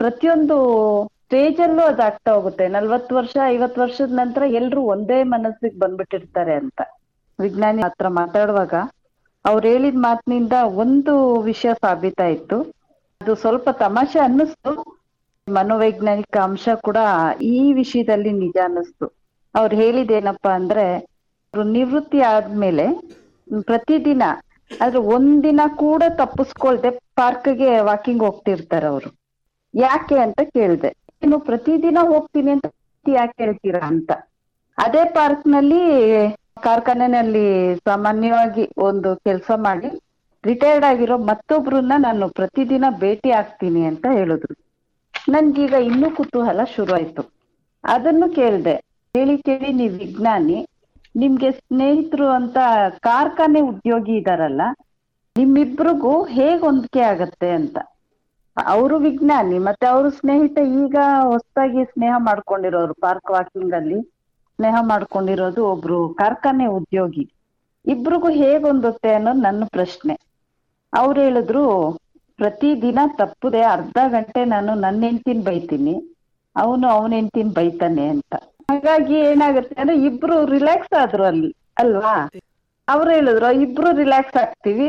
ಪ್ರತಿಯೊಂದು 0.00 0.56
ಸ್ಟೇಜ್ 1.24 1.60
ಅಲ್ಲೂ 1.60 1.82
ಅದು 1.82 2.02
ಆಗ್ತಾ 2.02 2.30
ಹೋಗುತ್ತೆ. 2.36 2.64
ನಲ್ವತ್ತು 2.68 3.12
ವರ್ಷ, 3.16 3.34
ಐವತ್ತು 3.54 3.78
ವರ್ಷದ 3.80 4.12
ನಂತರ 4.20 4.42
ಎಲ್ರು 4.60 4.82
ಒಂದೇ 4.94 5.18
ಮನಸ್ಸಿಗೆ 5.34 5.78
ಬಂದ್ಬಿಟ್ಟಿರ್ತಾರೆ 5.78 6.54
ಅಂತ. 6.54 6.80
ವಿಜ್ಞಾನಿ 7.38 7.82
ಹತ್ರ 7.82 8.08
ಮಾತಾಡುವಾಗ 8.20 8.74
ಅವ್ರು 9.44 9.64
ಹೇಳಿದ 9.68 9.98
ಮಾತಿನಿಂದ 10.06 10.56
ಒಂದು 10.82 11.14
ವಿಷಯ 11.42 11.70
ಸಾಬೀತಾಯ್ತು. 11.82 12.58
ಅದು 13.22 13.34
ಸ್ವಲ್ಪ 13.34 13.70
ತಮಾಷೆ 13.70 14.18
ಅನ್ನಿಸ್ತು. 14.18 15.00
ಮನೋವೈಜ್ಞಾನಿಕ 15.48 16.36
ಅಂಶ 16.36 16.68
ಕೂಡ 16.82 16.96
ಈ 17.42 17.72
ವಿಷಯದಲ್ಲಿ 17.72 18.32
ನಿಜ 18.32 18.56
ಅನ್ನಿಸ್ತು. 18.64 19.06
ಅವ್ರು 19.54 19.76
ಹೇಳಿದೇನಪ್ಪಾ 19.76 20.50
ಅಂದ್ರೆ, 20.50 20.98
ಅವ್ರು 21.54 21.62
ನಿವೃತ್ತಿ 21.62 22.20
ಆದ್ಮೇಲೆ 22.20 22.86
ಪ್ರತಿದಿನ, 23.62 24.22
ಆದ್ರೆ 24.80 24.98
ಒಂದಿನ 24.98 25.60
ಕೂಡ 25.76 26.02
ತಪ್ಪಿಸ್ಕೊಳ್ದೆ 26.08 26.90
ಪಾರ್ಕ್ಗೆ 26.90 27.80
ವಾಕಿಂಗ್ 27.80 28.22
ಹೋಗ್ತಿರ್ತಾರೆ 28.22 28.86
ಅವರು. 28.86 29.14
ಯಾಕೆ 29.74 30.18
ಅಂತ 30.18 30.40
ಕೇಳ್ದೆ. 30.44 30.88
ನೀನು 30.88 31.40
ಪ್ರತಿದಿನ 31.40 31.98
ಹೋಗ್ತೀನಿ 32.00 32.50
ಅಂತ 32.50 32.66
ಯಾಕೆ 33.08 33.44
ಹೇಳ್ತೀರಾ 33.44 33.86
ಅಂತ. 33.86 34.12
ಅದೇ 34.78 35.04
ಪಾರ್ಕ್ನಲ್ಲಿ 35.04 35.80
ಕಾರ್ಖಾನೆನಲ್ಲಿ 36.62 37.76
ಸಾಮಾನ್ಯವಾಗಿ 37.76 38.68
ಒಂದು 38.78 39.16
ಕೆಲಸ 39.16 39.50
ಮಾಡಿ 39.56 40.03
ರಿಟೈರ್ಡ್ 40.48 40.86
ಆಗಿರೋ 40.90 41.16
ಮತ್ತೊಬ್ರನ್ನ 41.30 41.94
ನಾನು 42.06 42.24
ಪ್ರತಿದಿನ 42.28 42.84
ಭೇಟಿ 43.02 43.30
ಆಗ್ತೀನಿ 43.40 43.82
ಅಂತ 43.90 44.06
ಹೇಳಿದ್ರು 44.12 44.54
ನನ್ಗೀಗ 45.34 45.74
ಇನ್ನೂ 45.88 46.08
ಕುತೂಹಲ 46.10 46.60
ಶುರುವಾಯ್ತು. 46.74 47.22
ಅದನ್ನು 47.84 48.26
ಕೇಳ್ದೆ, 48.34 48.74
ಕೇಳಿ 49.14 49.36
ಕೇಳಿ 49.38 49.70
ನೀವ್ 49.72 49.94
ವಿಜ್ಞಾನಿ, 49.98 50.58
ನಿಮ್ಗೆ 51.16 51.50
ಸ್ನೇಹಿತರು 51.50 52.26
ಅಂತ 52.38 52.56
ಕಾರ್ಖಾನೆ 53.08 53.60
ಉದ್ಯೋಗಿ 53.70 54.14
ಇದಾರಲ್ಲ, 54.16 54.62
ನಿಮ್ಮಿಬ್ರಿಗೂ 55.36 56.14
ಹೇಗ್ 56.36 56.60
ಹೊಂದಿಕೆ 56.60 57.02
ಆಗತ್ತೆ 57.12 57.50
ಅಂತ. 57.50 57.76
ಅವರು 58.56 58.96
ವಿಜ್ಞಾನಿ, 58.98 59.56
ಮತ್ತೆ 59.58 59.86
ಅವರು 59.86 60.10
ಸ್ನೇಹಿತ 60.10 60.58
ಈಗ 60.82 60.96
ಹೊಸದಾಗಿ 61.30 61.84
ಸ್ನೇಹ 61.84 62.14
ಮಾಡ್ಕೊಂಡಿರೋರು 62.18 62.94
ಪಾರ್ಕ್ 62.94 63.30
ವಾಕಿಂಗ್ 63.30 63.74
ಅಲ್ಲಿ 63.74 64.00
ಸ್ನೇಹ 64.58 64.76
ಮಾಡ್ಕೊಂಡಿರೋದು 64.82 65.62
ಒಬ್ರು 65.70 65.98
ಕಾರ್ಖಾನೆ 66.14 66.66
ಉದ್ಯೋಗಿ. 66.78 67.24
ಇಬ್ರಿಗೂ 67.84 68.28
ಹೇಗ್ 68.42 68.64
ಹೊಂದುತ್ತೆ 68.64 69.10
ಅನ್ನೋದು 69.14 69.40
ನನ್ನ 69.40 69.64
ಪ್ರಶ್ನೆ. 69.72 70.14
ಅವ್ರು 71.00 71.18
ಹೇಳಿದ್ರು 71.26 71.64
ಪ್ರತಿದಿನ 72.38 73.00
ತಪ್ಪದೆ 73.20 73.62
ಅರ್ಧ 73.74 73.98
ಗಂಟೆ 74.14 74.40
ನಾನು 74.54 74.72
ನನ್ನ 74.84 75.00
ಹೆಂಡ್ತಿನ 75.08 75.42
ಬೈತೀನಿ, 75.48 75.94
ಅವನು 76.56 76.86
ಅವನ 76.96 77.10
ಹೆಂಡ್ತಿನ 77.18 77.50
ಬೈತಾನೆ 77.58 78.04
ಅಂತ. 78.14 78.34
ಹಾಗಾಗಿ 78.70 79.16
ಏನಾಗುತ್ತೆ 79.30 79.74
ಅಂದ್ರೆ 79.80 79.96
ಇಬ್ರು 80.08 80.36
ರಿಲ್ಯಾಕ್ಸ್ 80.54 80.94
ಆದ್ರು 81.02 81.24
ಅಲ್ಲಿ, 81.30 81.50
ಅಲ್ವಾ? 81.82 82.14
ಅವ್ರು 82.88 83.10
ಹೇಳಿದ್ರು, 83.16 83.50
ಇಬ್ರು 83.64 83.90
ರಿಲ್ಯಾಕ್ಸ್ 84.02 84.38
ಆಗ್ತೀವಿ, 84.42 84.88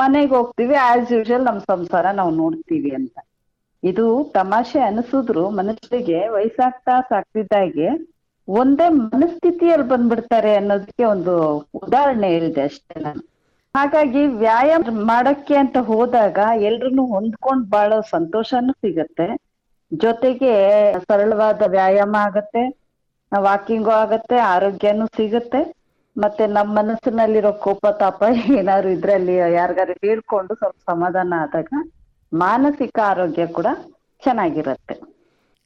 ಮನೆಗೆ 0.00 0.32
ಹೋಗ್ತೀವಿ 0.36 0.76
ಆಸ್ 0.88 1.12
ಯೂಶುವಲ್ 1.14 1.46
ನಮ್ 1.48 1.60
ಸಂಸಾರ 1.72 2.06
ನಾವು 2.20 2.32
ನೋಡ್ತೀವಿ 2.42 2.90
ಅಂತ. 3.00 3.16
ಇದು 3.82 4.06
ತಮಾಷೆ 4.36 4.80
ಅನಿಸಿದ್ರು 4.88 5.44
ಮನುಷ್ಯರಿಗೆ 5.58 6.18
ವಯಸ್ಸಾಗ್ತಾ 6.34 6.94
ಸಾಕ್ತಿದ್ದಾಗೆ 7.10 7.88
ಒಂದೇ 8.48 8.86
ಮನಸ್ಥಿತಿಯಲ್ಲಿ 9.00 9.86
ಬಂದ್ಬಿಡ್ತಾರೆ 9.92 10.52
ಅನ್ನೋದಕ್ಕೆ 10.60 11.04
ಒಂದು 11.14 11.34
ಉದಾಹರಣೆ 11.82 12.28
ಹೇಳಿದೆ 12.34 12.62
ಅಷ್ಟೇ 12.68 12.96
ನಾನು. 13.06 13.22
ಹಾಗಾಗಿ 13.74 14.26
ವ್ಯಾಯಾಮ 14.26 14.82
ಮಾಡಕ್ಕೆ 15.06 15.54
ಅಂತ 15.54 15.76
ಹೋದಾಗ 15.86 16.38
ಎಲ್ರನ್ನು 16.60 17.04
ಹೊಂದ್ಕೊಂಡ್ 17.06 17.70
ಬಾಳೋ 17.70 17.98
ಸಂತೋಷನೂ 18.10 18.72
ಸಿಗತ್ತೆ. 18.72 19.26
ಜೊತೆಗೆ 19.92 20.52
ಸರಳವಾದ 20.98 21.62
ವ್ಯಾಯಾಮ 21.66 22.14
ಆಗತ್ತೆ, 22.18 22.62
ವಾಕಿಂಗು 23.32 23.90
ಆಗತ್ತೆ, 23.90 24.36
ಆರೋಗ್ಯನೂ 24.54 25.06
ಸಿಗತ್ತೆ. 25.06 25.60
ಮತ್ತೆ 26.16 26.46
ನಮ್ಮ 26.46 26.70
ಮನಸ್ಸಿನಲ್ಲಿರೋ 26.78 27.52
ಕೋಪ, 27.52 27.86
ತಾಪ 27.86 28.22
ಏನಾದ್ರು 28.58 28.88
ಇದ್ರಲ್ಲಿ 28.88 29.34
ಯಾರಿಗಾರು 29.54 29.94
ಹೇಳ್ಕೊಂಡು 30.04 30.54
ಸ್ವಲ್ಪ 30.54 30.78
ಸಮಾಧಾನ 30.90 31.34
ಆದಾಗ 31.44 31.82
ಮಾನಸಿಕ 32.32 32.98
ಆರೋಗ್ಯ 33.04 33.46
ಕೂಡ 33.46 33.68
ಚೆನ್ನಾಗಿರತ್ತೆ. 34.22 34.94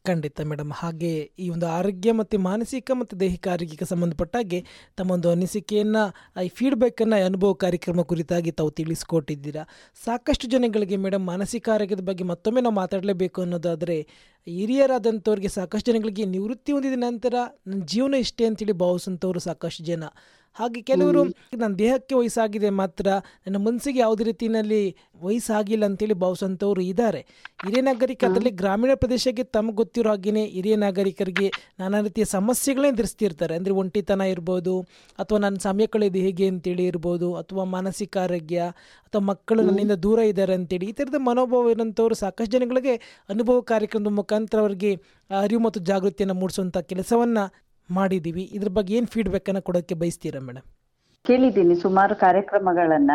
ಖಂಡಿತ 0.07 0.41
ಮೇಡಮ್ 0.41 0.73
ಹಾಗೆ 0.75 1.11
ಈ 1.39 1.47
ಒಂದು 1.49 1.67
ಆರೋಗ್ಯ 1.69 2.13
ಮತ್ತು 2.13 2.37
ಮಾನಸಿಕ 2.39 2.91
ಮತ್ತು 3.01 3.15
ದೈಹಿಕ 3.21 3.49
ಆರೋಗ್ಯಕ್ಕೆ 3.49 3.85
ಸಂಬಂಧಪಟ್ಟ 3.85 4.35
ಹಾಗೆ 4.37 4.61
ತಮ್ಮ 4.97 5.11
ಒಂದು 5.11 5.29
ಅನಿಸಿಕೆಯನ್ನು 5.31 6.03
ಈ 6.45 6.49
ಫೀಡ್ಬ್ಯಾಕನ್ನು 6.49 7.19
ಅನುಭವ 7.25 7.53
ಕಾರ್ಯಕ್ರಮ 7.65 8.03
ಕುರಿತಾಗಿ 8.03 8.51
ತಾವು 8.51 8.71
ತಿಳಿಸ್ಕೊಟ್ಟಿದ್ದೀರಾ. 8.71 9.63
ಸಾಕಷ್ಟು 10.05 10.49
ಜನಗಳಿಗೆ 10.49 10.97
ಮೇಡಮ್ 10.97 11.27
ಮಾನಸಿಕ 11.27 11.69
ಆರೋಗ್ಯದ 11.75 12.01
ಬಗ್ಗೆ 12.01 12.25
ಮತ್ತೊಮ್ಮೆ 12.25 12.61
ನಾವು 12.61 12.75
ಮಾತಾಡಲೇಬೇಕು 12.75 13.41
ಅನ್ನೋದಾದರೆ, 13.43 13.99
ಹಿರಿಯರಾದಂಥವ್ರಿಗೆ 14.47 15.49
ಸಾಕಷ್ಟು 15.49 15.93
ಜನಗಳಿಗೆ 15.93 16.25
ನಿವೃತ್ತಿ 16.37 16.73
ಹೊಂದಿದ 16.73 16.99
ನಂತರ, 16.99 17.35
ನನ್ನ 17.67 17.83
ಜೀವನ 17.85 18.15
ಇಷ್ಟೇ 18.27 18.45
ಅಂತೇಳಿ 18.45 18.77
ಭಾವಿಸಂಥವ್ರು 18.85 19.43
ಸಾಕಷ್ಟು 19.49 19.85
ಜನ. 19.85 20.05
ಹಾಗೆ 20.57 20.81
ಕೆಲವರು 20.83 21.23
ನನ್ನ 21.61 21.75
ದೇಹಕ್ಕೆ 21.79 22.15
ವಯಸ್ಸಾಗಿದೆ 22.15 22.69
ಮಾತ್ರ 22.81 23.07
ನನ್ನ 23.47 23.59
ಮನಸ್ಸಿಗೆ 23.65 23.99
ಯಾವುದೇ 23.99 24.25
ರೀತಿಯಲ್ಲಿ 24.25 24.81
ವಯಸ್ಸಾಗಿಲ್ಲ 25.23 25.85
ಅಂತೇಳಿ 25.85 26.15
ಭಾವಿಸುವಂಥವ್ರು 26.15 26.83
ಇದ್ದಾರೆ. 26.83 27.21
ಹಿರಿಯ 27.65 27.83
ನಾಗರಿಕ 27.83 28.25
ಅದರಲ್ಲಿ 28.25 28.53
ಗ್ರಾಮೀಣ 28.61 28.93
ಪ್ರದೇಶಕ್ಕೆ 28.95 29.45
ತಮಗೆ 29.57 29.77
ಗೊತ್ತಿರೋ 29.77 30.11
ಹಾಗೆಯೇ 30.11 30.45
ಹಿರಿಯ 30.47 30.77
ನಾಗರಿಕರಿಗೆ 30.77 31.49
ನಾನಾ 31.81 32.01
ರೀತಿಯ 32.01 32.27
ಸಮಸ್ಯೆಗಳೇ 32.35 32.89
ಎದುರಿಸ್ತಿರ್ತಾರೆ. 32.89 33.55
ಅಂದರೆ 33.57 33.75
ಒಂಟಿತನ 33.83 34.23
ಇರ್ಬೋದು 34.35 34.75
ಅಥವಾ 35.19 35.39
ನನ್ನ 35.39 35.59
ಸಮಯ 35.59 35.87
ಕಳೆಯೋದು 35.87 36.19
ಹೇಗೆ 36.19 36.49
ಅಂತೇಳಿ 36.49 36.87
ಇರ್ಬೋದು 36.87 37.29
ಅಥವಾ 37.35 37.65
ಮಾನಸಿಕ 37.77 38.17
ಆರೋಗ್ಯ 38.17 38.61
ಅಥವಾ 39.07 39.23
ಮಕ್ಕಳು 39.23 39.61
ನನ್ನಿಂದ 39.63 39.95
ದೂರ 40.03 40.19
ಇದ್ದಾರೆ 40.29 40.55
ಅಂತೇಳಿ 40.55 40.87
ಈ 40.89 40.93
ಥರದ 40.93 41.19
ಮನೋಭಾವ 41.21 41.71
ಇರೋಂಥವ್ರು 41.71 42.15
ಸಾಕಷ್ಟು 42.15 42.53
ಜನಗಳಿಗೆ 42.53 42.95
ಅನುಭವ 43.29 43.61
ಕಾರ್ಯಕ್ರಮದ 43.71 44.13
ಮುಖಾಂತರ 44.13 44.59
ಅವರಿಗೆ 44.59 44.91
ಅರಿವು 45.31 45.61
ಮತ್ತು 45.61 45.81
ಜಾಗೃತಿಯನ್ನು 45.81 46.35
ಮೂಡಿಸುವಂಥ 46.35 46.79
ಕೆಲಸವನ್ನು 46.91 47.45
ಮಾಡಿದ್ದೀವಿ. 47.89 48.45
ಇದ್ರ 48.57 48.69
ಬಗ್ಗೆ 48.69 48.95
ಏನು 48.97 49.09
ಅನ್ನ 49.51 49.61
ಕೊಡೋಕ್ಕೆ 49.61 49.95
ಬಯಸ್ತೀರಾ 49.95 50.41
ಮೇಡಮ್ 50.41 50.67
ಕೇಳಿದ್ದೀನಿ 51.25 51.75
ಸುಮಾರು 51.75 52.15
ಕಾರ್ಯಕ್ರಮಗಳನ್ನ. 52.17 53.13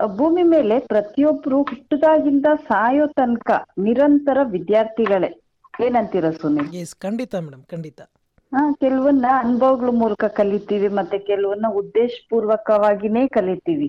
ಭೂಮಿ 0.00 0.42
ಮೇಲೆ 0.42 0.78
ಪ್ರತಿಯೊಬ್ರು 0.78 1.58
ಹುಟ್ಟದಾಗಿಂದ 1.62 2.46
ಸಾಯೋ 2.68 3.06
ತನಕ 3.06 3.50
ನಿರಂತರ 3.78 4.38
ವಿದ್ಯಾರ್ಥಿಗಳೇ. 4.54 5.30
ಏನಂತೀರ 5.80 6.30
ಸುನಿಲ್ 6.30 6.68
ಎಸ್ 6.74 6.94
ಖಂಡಿತ 6.94 7.34
ಮೇಡಮ್ 7.34 7.64
ಖಂಡಿತ. 7.64 8.00
ಹಾ 8.52 8.72
ಕೆಲವನ್ನ 8.72 9.26
ಅನುಭವಗಳ 9.42 9.90
ಮೂಲಕ 9.92 10.24
ಕಲಿತೀವಿ 10.24 10.88
ಮತ್ತೆ 10.88 11.18
ಕೆಲವನ್ನ 11.18 11.66
ಉದ್ದೇಶ 11.74 12.12
ಪೂರ್ವಕವಾಗಿನೇ 12.30 13.28
ಕಲಿತೀವಿ. 13.28 13.88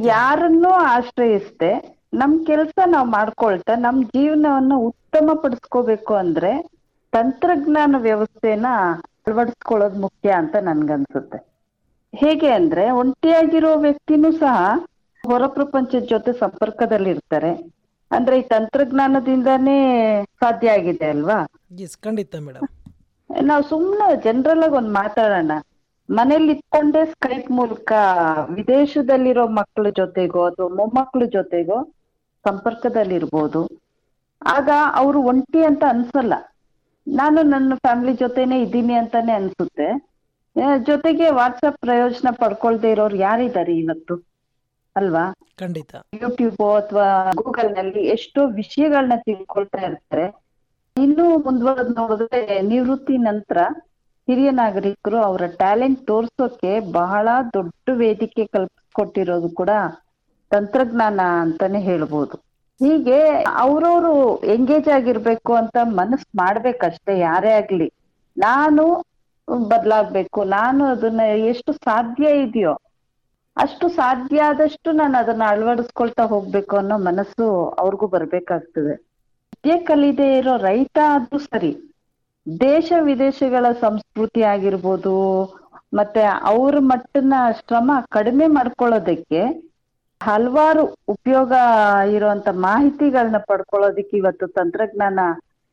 ಯಾರನ್ನೂ 0.00 0.70
ಆಶ್ರಯಿಸ್ದೆ 0.70 1.72
ನಮ್ 2.14 2.46
ಕೆಲ್ಸ 2.46 2.78
ನಾವ್ 2.86 3.08
ಮಾಡ್ಕೊಳ್ತಾ 3.08 3.74
ನಮ್ 3.76 4.04
ಜೀವನವನ್ನ 4.04 4.74
ಉತ್ತಮ 4.90 5.34
ಪಡಿಸ್ಕೋಬೇಕು 5.42 6.14
ಅಂದ್ರೆ 6.14 6.52
ತಂತ್ರಜ್ಞಾನ 7.12 7.96
ವ್ಯವಸ್ಥೆನ 7.98 8.66
ಅಳವಡಿಸ್ಕೊಳ್ಳೋದು 9.26 10.00
ಮುಖ್ಯ 10.00 10.30
ಅಂತ 10.32 10.56
ನನ್ಗನ್ಸುತ್ತೆ. 10.62 11.38
ಹೇಗೆ 12.12 12.48
ಅಂದ್ರೆ 12.52 12.90
ಒಂಟಿಯಾಗಿರೋ 12.92 13.76
ವ್ಯಕ್ತಿನೂ 13.76 14.32
ಸಹ 14.36 14.56
ಹೊರ 15.24 15.46
ಪ್ರಪಂಚದ 15.48 16.04
ಜೊತೆ 16.06 16.32
ಸಂಪರ್ಕದಲ್ಲಿ 16.38 17.10
ಇರ್ತಾರೆ 17.10 17.52
ಅಂದ್ರೆ 18.10 18.38
ಈ 18.38 18.44
ತಂತ್ರಜ್ಞಾನದಿಂದಾನೇ 18.48 19.76
ಸಾಧ್ಯ 20.40 20.70
ಆಗಿದೆ 20.70 21.06
ಅಲ್ವಾ? 21.06 21.38
ಖಂಡಿತ 22.02 22.36
ಮೇಡಮ್ 22.42 22.68
ನಾವು 23.30 23.62
ಸುಮ್ನೆ 23.62 24.16
ಜನರಲ್ 24.22 24.62
ಆಗಿ 24.62 24.74
ಒಂದ್ 24.74 24.92
ಮಾತಾಡೋಣ. 24.94 25.52
ಮನೇಲಿ 26.08 26.52
ಇಟ್ಕೊಂಡೇ 26.52 27.04
ಸ್ಕೈಪ್ 27.06 27.50
ಮೂಲಕ 27.50 27.90
ವಿದೇಶದಲ್ಲಿರೋ 28.50 29.46
ಮಕ್ಕಳ 29.58 29.86
ಜೊತೆಗೋ 29.96 30.42
ಅಥವಾ 30.44 30.68
ಮೊಮ್ಮಕ್ಕಳ 30.76 31.24
ಜೊತೆಗೋ 31.32 31.78
ಸಂಪರ್ಕದಲ್ಲಿರ್ಬೋದು. 32.44 33.62
ಆಗ 34.42 34.68
ಅವರು 34.94 35.18
ಒಂಟಿ 35.22 35.64
ಅಂತ 35.64 35.84
ಅನ್ಸಲ್ಲ. 35.88 36.34
ನಾನು 37.06 37.42
ನನ್ನ 37.42 37.74
ಫ್ಯಾಮಿಲಿ 37.74 38.12
ಜೊತೆನೆ 38.16 38.62
ಇದ್ದೀನಿ 38.62 38.94
ಅಂತಾನೆ 38.94 39.32
ಅನ್ಸುತ್ತೆ. 39.32 39.88
ಜೊತೆಗೆ 40.88 41.30
ವಾಟ್ಸಪ್ 41.30 41.80
ಪ್ರಯೋಜನ 41.80 42.28
ಪಡ್ಕೊಳ್ದೆ 42.40 42.90
ಇರೋರು 42.90 43.16
ಯಾರಿದ್ದಾರೆ 43.16 43.74
ಇವತ್ತು? 43.76 44.14
ಅಲ್ವಾ? 44.96 45.24
ಖಂಡಿತ. 45.60 45.94
ಯೂಟ್ಯೂಬ್ 46.22 46.62
ಅಥವಾ 46.80 47.06
ಗೂಗಲ್ನಲ್ಲಿ 47.40 48.02
ಎಷ್ಟೋ 48.16 48.46
ವಿಷಯಗಳನ್ನ 48.60 49.16
ತಿಳ್ಕೊಳ್ತಾ 49.26 49.80
ಇರ್ತಾರೆ. 49.86 50.26
ಇನ್ನೂ 50.96 51.38
ಮುಂದುವರೆದ್ 51.38 51.92
ನೋಡಿದ್ರೆ 52.00 52.40
ನಿವೃತ್ತಿ 52.62 53.16
ನಂತರ 53.28 53.58
ಹಿರಿಯ 54.28 54.50
ನಾಗರಿಕರು 54.50 55.18
ಅವರ 55.22 55.44
ಟ್ಯಾಲೆಂಟ್ 55.62 56.00
ತೋರ್ಸೋಕೆ 56.06 56.72
ಬಹಳ 56.92 57.28
ದೊಡ್ಡ 57.54 57.96
ವೇದಿಕೆ 58.02 58.44
ಕಲ್ಪಿಸ್ಕೊಟ್ಟಿರೋದು 58.46 59.48
ಕೂಡ 59.60 59.70
ತಂತ್ರಜ್ಞಾನ 60.50 61.20
ಅಂತಾನೆ 61.44 61.80
ಹೇಳ್ಬೋದು. 61.80 62.36
ಹೀಗೆ 62.80 63.18
ಅವ್ರವ್ರು 63.64 64.12
ಎಂಗೇಜ್ 64.54 64.88
ಆಗಿರ್ಬೇಕು 64.96 65.52
ಅಂತ 65.54 65.76
ಮನಸ್ 65.98 66.26
ಮಾಡ್ಬೇಕಷ್ಟೇ, 66.40 67.14
ಯಾರೇ 67.18 67.52
ಆಗ್ಲಿ. 67.60 67.88
ನಾನು 68.36 68.84
ಬದ್ಲಾಗ್ಬೇಕು, 69.70 70.40
ನಾನು 70.56 70.82
ಅದನ್ನ 70.94 71.22
ಎಷ್ಟು 71.52 71.72
ಸಾಧ್ಯ 71.86 72.26
ಇದೆಯೋ, 72.44 72.74
ಅಷ್ಟು 73.56 73.86
ಸಾಧ್ಯ 73.96 74.44
ಆದಷ್ಟು 74.50 74.90
ನಾನು 74.92 75.14
ಅದನ್ನ 75.18 75.44
ಅಳವಡಿಸ್ಕೊಳ್ತಾ 75.52 76.24
ಹೋಗ್ಬೇಕು 76.24 76.74
ಅನ್ನೋ 76.76 76.96
ಮನಸ್ಸು 77.08 77.46
ಅವ್ರಿಗೂ 77.82 78.06
ಬರ್ಬೇಕಾಗ್ತದೆ. 78.14 78.94
ವಿದ್ಯೆ 79.52 79.76
ಕಲಿದೆ 79.88 80.28
ಇರೋ 80.38 80.54
ರೈತ 80.68 80.98
ಆದ್ರೂ 81.14 81.38
ಸರಿ, 81.46 81.72
ದೇಶ 82.46 82.92
ವಿದೇಶಗಳ 83.08 83.66
ಸಂಸ್ಕೃತಿ 83.80 84.42
ಆಗಿರ್ಬೋದು, 84.52 85.16
ಮತ್ತೆ 85.94 86.22
ಅವ್ರ 86.52 86.74
ಮಟ್ಟನ 86.90 87.34
ಶ್ರಮ 87.58 87.90
ಕಡಿಮೆ 88.10 88.46
ಮಾಡ್ಕೊಳ್ಳೋದಕ್ಕೆ 88.56 89.42
ಹಲವಾರು 90.24 90.82
ಉಪಯೋಗ 91.08 91.52
ಇರುವಂತ 92.16 92.48
ಮಾಹಿತಿಗಳನ್ನ 92.66 93.38
ಪಡ್ಕೊಳ್ಳೋದಿಕ್ಕೆ 93.48 94.16
ಇವತ್ತು 94.16 94.46
ತಂತ್ರಜ್ಞಾನ 94.58 95.20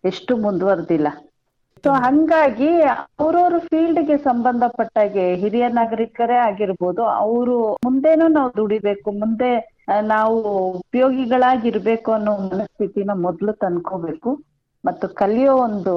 ಎಷ್ಟು 0.03 0.34
ಮುಂದುವರೆದಿಲ್ಲ. 0.38 1.08
ಸೊ 1.84 1.89
ಹಂಗಾಗಿ 2.06 2.70
ಅವ್ರವ್ರ 3.20 3.58
ಫೀಲ್ಡ್ಗೆ 3.60 4.15
ಸಂಬಂಧಪಟ್ಟಾಗೆ 4.18 5.25
ಹಿರಿಯ 5.36 5.65
ನಾಗರಿಕರೇ 5.70 6.38
ಆಗಿರ್ಬೋದು, 6.48 7.03
ಅವರು 7.03 7.58
ಮುಂದೇನು 7.86 8.25
ನಾವು 8.27 8.51
ದುಡಿಬೇಕು, 8.58 9.12
ಮುಂದೆ 9.12 9.51
ನಾವು 10.13 10.38
ಉಪಯೋಗಿಗಳಾಗಿರ್ಬೇಕು 10.79 12.10
ಅನ್ನೋ 12.12 12.34
ಮನಸ್ಥಿತಿನ 12.38 13.12
ಮೊದಲು 13.25 13.53
ತಂದ್ಕೋಬೇಕು. 13.63 14.32
ಮತ್ತು 14.84 15.06
ಕಲಿಯೋ 15.22 15.53
ಒಂದು 15.58 15.94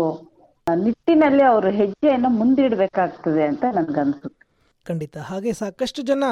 ನಿಟ್ಟಿನಲ್ಲಿ 0.77 1.43
ಅವರು 1.43 1.71
ಹೆಜ್ಜೆಯನ್ನು 1.71 2.31
ಮುಂದಿಡಬೇಕಾಗ್ತದೆ 2.41 3.43
ಅಂತ 3.45 3.65
ನನ್ಗನ್ಸುತ್ತೆ. 3.73 4.41
ಖಂಡಿತ. 4.87 5.17
ಹಾಗೆ 5.31 5.53
ಸಾಕಷ್ಟು 5.53 6.03
ಜನ 6.03 6.25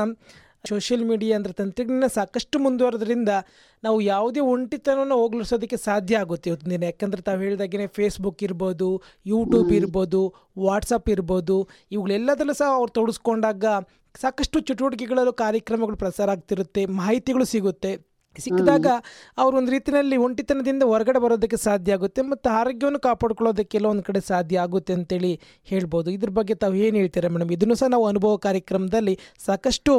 ಸೋಷಿಯಲ್ 0.65 1.05
ಮೀಡಿಯಾ 1.11 1.35
ಅಂದರೆ 1.39 1.55
ತಂತ್ರಜ್ಞಾನ 1.61 2.09
ಸಾಕಷ್ಟು 2.17 2.57
ಮುಂದುವರೆದ್ರಿಂದ 2.65 3.31
ನಾವು 3.83 3.99
ಯಾವುದೇ 4.13 4.43
ಒಂಟಿತನವನ್ನು 4.55 5.17
ಹೋಗ್ಲಿಸೋದಕ್ಕೆ 5.23 5.79
ಸಾಧ್ಯ 5.87 6.23
ಆಗುತ್ತೆ 6.23 6.51
ಇವತ್ತಿನ 6.51 6.73
ದಿನ. 6.75 6.85
ಯಾಕಂದರೆ 6.93 7.23
ತಾವು 7.29 7.41
ಹೇಳಿದಾಗೆ 7.47 7.87
ಫೇಸ್ಬುಕ್ 7.99 8.43
ಇರ್ಬೋದು 8.49 8.91
ಯೂಟ್ಯೂಬ್ 9.33 9.73
ಇರ್ಬೋದು 9.79 10.23
ವಾಟ್ಸಪ್ 10.67 11.11
ಇರ್ಬೋದು 11.17 11.57
ಇವುಗಳೆಲ್ಲದರಲ್ಲೂ 11.97 12.57
ಸಹ 12.61 12.71
ಅವ್ರು 12.81 12.93
ತೊಡಸ್ಕೊಂಡಾಗ 12.99 13.65
ಸಾಕಷ್ಟು 14.15 14.59
ಚಟುವಟಿಕೆಗಳಲ್ಲೂ 14.69 15.33
ಕಾರ್ಯಕ್ರಮಗಳು 15.45 15.99
ಪ್ರಸಾರ 16.05 16.31
ಆಗ್ತಿರುತ್ತೆ, 16.37 16.85
ಮಾಹಿತಿಗಳು 17.01 17.45
ಸಿಗುತ್ತೆ. 17.55 17.93
ಸಿಕ್ಕಿದಾಗ 18.37 18.87
ಅವ್ರು 19.43 19.55
ಒಂದು 19.61 19.71
ರೀತಿಯಲ್ಲಿ 19.75 20.17
ಒಂಟಿತನದಿಂದ 20.25 20.83
ಹೊರಗಡೆ 20.91 21.21
ಬರೋದಕ್ಕೆ 21.25 21.59
ಸಾಧ್ಯ 21.65 21.97
ಆಗುತ್ತೆ 21.97 22.21
ಮತ್ತು 22.33 22.49
ಆರೋಗ್ಯವನ್ನು 22.59 23.01
ಕಾಪಾಡ್ಕೊಳ್ಳೋದಕ್ಕೆ 23.07 23.73
ಕೆಲವೊಂದು 23.77 24.05
ಕಡೆ 24.09 24.21
ಸಾಧ್ಯ 24.29 24.61
ಆಗುತ್ತೆ 24.65 24.93
ಅಂತೇಳಿ 24.99 25.33
ಹೇಳ್ಬೋದು. 25.71 26.09
ಇದ್ರ 26.17 26.31
ಬಗ್ಗೆ 26.39 26.55
ತಾವು 26.63 26.77
ಏನು 26.85 26.97
ಹೇಳ್ತೀರಾ 27.01 27.31
ಮೇಡಮ್? 27.37 27.51
ಇದನ್ನು 27.57 27.77
ಸಹ 27.81 27.89
ನಾವು 27.95 28.07
ಅನುಭವ 28.13 28.37
ಕಾರ್ಯಕ್ರಮದಲ್ಲಿ 28.47 29.15
ಸಾಕಷ್ಟು 29.47 29.95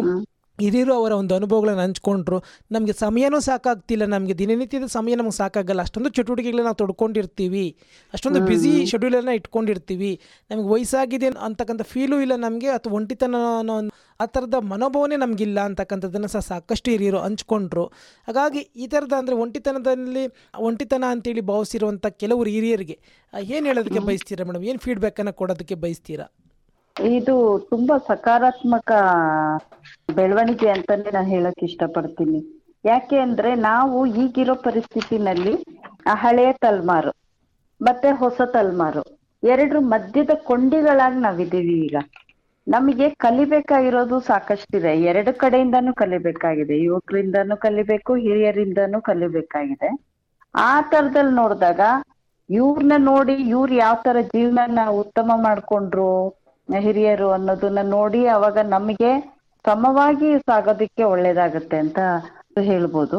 ಹಿರಿಯರು 0.63 0.94
ಅವರ 1.00 1.12
ಒಂದು 1.22 1.34
ಅನುಭವಗಳನ್ನು 1.39 1.84
ಹಂಚ್ಕೊಂಡ್ರು 1.86 2.38
ನಮಗೆ 2.75 2.94
ಸಮಯನೂ 3.03 3.39
ಸಾಕಾಗ್ತಿಲ್ಲ 3.50 4.06
ನಮಗೆ 4.15 4.36
ದಿನನಿತ್ಯದ 4.41 4.89
ಸಮಯ 4.98 5.15
ನಮಗೆ 5.22 5.38
ಸಾಕಾಗಲ್ಲ 5.41 5.82
ಅಷ್ಟೊಂದು 5.88 6.12
ಚಟುವಟಿಕೆಗಳನ್ನ 6.18 6.68
ನಾವು 6.70 6.80
ತೊಡ್ಕೊಂಡಿರ್ತೀವಿ 6.84 7.65
ಅಷ್ಟೊಂದು 8.13 8.41
ಬ್ಯುಸಿ 8.50 8.74
ಶೆಡ್ಯೂಲನ್ನು 8.91 9.36
ಇಟ್ಕೊಂಡಿರ್ತೀವಿ 9.39 10.12
ನಮಗೆ 10.51 10.68
ವಯಸ್ಸಾಗಿದೆ 10.75 11.30
ಅಂತಕ್ಕಂಥ 11.50 11.86
ಫೀಲೂ 11.94 12.20
ಇಲ್ಲ 12.25 12.38
ನಮಗೆ 12.48 12.72
ಅಥವಾ 12.77 12.94
ಒಂಟಿತನ 13.00 13.36
ಅನ್ನೋ 13.62 13.75
ಒಂದು 13.82 13.94
ಆ 14.22 14.25
ಥರದ 14.34 14.58
ಮನೋಭಾವನೆ 14.72 15.15
ನಮಗಿಲ್ಲ 15.24 15.60
ಅಂತಕ್ಕಂಥದ್ದನ್ನು 15.70 16.30
ಸಹ 16.34 16.41
ಸಾಕಷ್ಟು 16.50 16.89
ಹಿರಿಯರು 16.91 17.20
ಹಂಚ್ಕೊಂಡ್ರು. 17.25 17.86
ಹಾಗಾಗಿ 18.27 18.62
ಈ 18.84 18.88
ಥರದ 18.91 19.13
ಅಂದರೆ 19.22 19.36
ಒಂಟಿತನದಲ್ಲಿ 19.44 20.24
ಒಂಟಿತನ 20.68 21.06
ಅಂತೇಳಿ 21.15 21.44
ಭಾವಿಸಿರುವಂಥ 21.51 22.06
ಕೆಲವರು 22.22 22.50
ಹಿರಿಯರಿಗೆ 22.56 22.98
ಏನು 23.58 23.65
ಹೇಳೋದಕ್ಕೆ 23.70 24.03
ಬಯಸ್ತೀರಾ 24.10 24.46
ಮೇಡಮ್? 24.50 24.65
ಏನು 24.72 24.82
ಫೀಡ್ಬ್ಯಾಕನ್ನು 24.86 25.34
ಕೊಡೋದಕ್ಕೆ 25.41 25.75
ಬಯಸ್ತೀರಾ? 25.86 26.27
ಇದು 26.96 27.36
ತುಂಬಾ 27.70 27.96
ಸಕಾರಾತ್ಮಕ 28.08 28.90
ಬೆಳವಣಿಗೆ 30.10 30.68
ಅಂತಾನೆ 30.74 31.12
ನಾನು 31.12 31.30
ಹೇಳಕ್ 31.30 31.64
ಇಷ್ಟಪಡ್ತೀನಿ. 31.64 32.40
ಯಾಕೆ 32.86 33.18
ಅಂದ್ರೆ 33.26 33.50
ನಾವು 33.66 33.98
ಈಗಿರೋ 34.22 34.56
ಪರಿಸ್ಥಿತಿನಲ್ಲಿ 34.64 35.54
ಹಳೆಯ 36.22 36.52
ತಲೆಮಾರು 36.62 37.12
ಮತ್ತೆ 37.82 38.10
ಹೊಸ 38.22 38.42
ತಲೆಮಾರು 38.54 39.04
ಎರಡ್ರ 39.44 39.78
ಮಧ್ಯದ 39.92 40.32
ಕೊಂಡಿಗಳಾಗಿ 40.46 41.20
ನಾವಿದ್ದೀವಿ 41.22 41.76
ಈಗ. 41.86 41.96
ನಮಗೆ 42.68 43.08
ಕಲಿಬೇಕಾಗಿರೋದು 43.20 44.18
ಸಾಕಷ್ಟಿದೆ. 44.28 44.70
ಎರಡು 45.10 45.32
ಕಡೆಯಿಂದಾನು 45.36 45.92
ಕಲಿಬೇಕಾಗಿದೆ. 45.96 46.76
ಯುವಕರಿಂದಾನು 46.80 47.56
ಕಲಿಬೇಕು, 47.60 48.14
ಹಿರಿಯರಿಂದಾನು 48.24 49.00
ಕಲಿಬೇಕಾಗಿದೆ. 49.04 49.90
ಆ 50.56 50.72
ತರದಲ್ಲಿ 50.92 51.36
ನೋಡಿದಾಗ 51.36 51.82
ಇವ್ರನ್ನ 52.50 52.94
ನೋಡಿ 53.04 53.36
ಇವ್ರು 53.50 53.74
ಯಾವ 53.76 53.98
ತರ 54.04 54.18
ಜೀವನನ 54.30 54.82
ಉತ್ತಮ 55.02 55.32
ಮಾಡ್ಕೊಂಡ್ರು? 55.42 56.12
ಹಿರಿಯರು 56.80 57.32
ಅನ್ನೋದನ್ನ 57.32 57.80
ನೋಡಿ 57.90 58.25
ಅವಾಗ 58.28 58.58
ನಮಗೆ 58.58 59.12
ಸಮವಾಗಿ 59.66 60.40
ಸಾಗೋದಿಕ್ಕೆ 60.40 61.04
ಒಳ್ಳೇದಾಗತ್ತೆ 61.04 61.78
ಅಂತ 61.78 62.00
ಹೇಳ್ಬೋದು. 62.62 63.18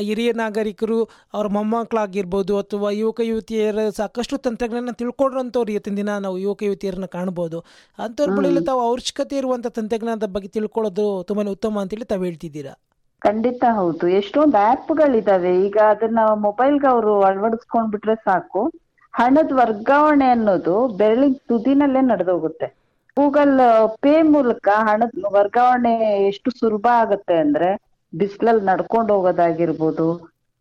ಹಿರಿಯ 0.00 0.32
ನಾಗರಿಕರು 0.32 0.96
ಅವ್ರ 1.34 1.46
ಮೊಮ್ಮಕ್ಕಳಾಗಿರ್ಬೋದು 1.46 2.58
ಅಥವಾ 2.58 2.90
ಯುವಕ 2.90 3.20
ಯುವತಿಯರ 3.24 3.88
ಸಾಕಷ್ಟು 3.96 4.36
ತಂತ್ರಜ್ಞಾನ 4.36 4.90
ತಿಳ್ಕೊಡ್ರಂತವ್ರು 4.92 5.72
ಇವತ್ತಿನ 5.72 5.96
ದಿನ 5.96 6.18
ನಾವು 6.18 6.38
ಯುವಕ 6.38 6.62
ಯುವತಿಯರನ್ನ 6.62 7.04
ಕಾಣ್ಬೋದು. 7.06 7.58
ಅಂಥವ್ರ 7.98 8.30
ಬಳಿಯಲ್ಲಿ 8.30 8.64
ತಾವು 8.64 8.80
ಅವಶ್ಯಕತೆ 8.80 9.36
ಇರುವಂತ 9.36 9.66
ತಂತ್ರಜ್ಞಾನದ 9.66 10.24
ಬಗ್ಗೆ 10.24 10.48
ತಿಳ್ಕೊಳ್ಳೋದು 10.48 11.24
ತುಂಬಾನೇ 11.24 11.50
ಉತ್ತಮ 11.50 11.80
ಅಂತೇಳಿ 11.80 12.04
ತಾವು 12.04 12.24
ಹೇಳ್ತಿದ್ದೀರಾ? 12.24 12.74
ಖಂಡಿತ 13.22 13.64
ಹೌದು. 13.72 14.08
ಎಷ್ಟೊಂದು 14.08 14.58
ಆ್ಯಪ್ಗಳಿದಾವೆ 14.58 15.66
ಈಗ 15.66 15.76
ಅದನ್ನ 15.90 16.18
ಮೊಬೈಲ್ಗೆ 16.34 16.86
ಅವರು 16.86 17.22
ಅಳವಡಿಸ್ಕೊಂಡ್ಬಿಟ್ರೆ 17.22 18.14
ಸಾಕು. 18.14 18.62
ಹಣದ 19.16 19.50
ವರ್ಗಾವಣೆ 19.58 20.26
ಅನ್ನೋದು 20.34 20.64
ಬೆರಳಿನ 20.98 21.36
ತುದಿನಲ್ಲೇ 21.48 22.02
ನಡೆದೋಗುತ್ತೆ. 22.10 22.66
ಗೂಗಲ್ 23.16 23.54
ಪೇ 24.02 24.14
ಮೂಲಕ 24.32 24.68
ಹಣದ 24.88 25.28
ವರ್ಗಾವಣೆ 25.36 25.92
ಎಷ್ಟು 26.30 26.50
ಸುಲಭ 26.58 26.86
ಆಗುತ್ತೆ 27.02 27.36
ಅಂದ್ರೆ 27.44 27.68
ಬಿಸಿಲಲ್ಲಿ 28.12 28.64
ನಡ್ಕೊಂಡು 28.70 29.12
ಹೋಗೋದಾಗಿರ್ಬೋದು, 29.14 30.08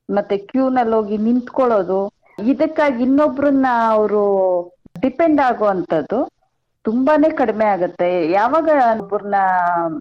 ಮತ್ತೆ 0.10 0.36
ಕ್ಯೂನಲ್ಲಿ 0.50 0.96
ಹೋಗಿ 0.98 1.18
ನಿಂತ್ಕೊಳ್ಳೋದು, 1.28 2.00
ಇದಕ್ಕಾಗಿ 2.52 3.00
ಇನ್ನೊಬ್ರನ್ನ 3.08 3.68
ಅವರು 3.96 4.24
ಡಿಪೆಂಡ್ 5.04 5.42
ಆಗುವಂಥದ್ದು 5.50 6.20
ತುಂಬಾನೇ 6.86 7.30
ಕಡಿಮೆ 7.40 7.66
ಆಗುತ್ತೆ. 7.76 8.10
ಯಾವಾಗ 8.38 8.68
ಒಬ್ಬರನ್ನ 9.04 9.38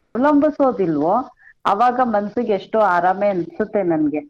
ಅವಲಂಬಿಸೋದಿಲ್ವೋ 0.08 1.14
ಅವಾಗ 1.64 2.00
ಮನ್ಸಿಗೆ 2.14 2.52
ಎಷ್ಟೋ 2.58 2.78
ಆರಾಮೇ 2.94 3.28
ಅನ್ಸುತ್ತೆ 3.34 3.82
ನನ್ಗೆ. 3.92 4.20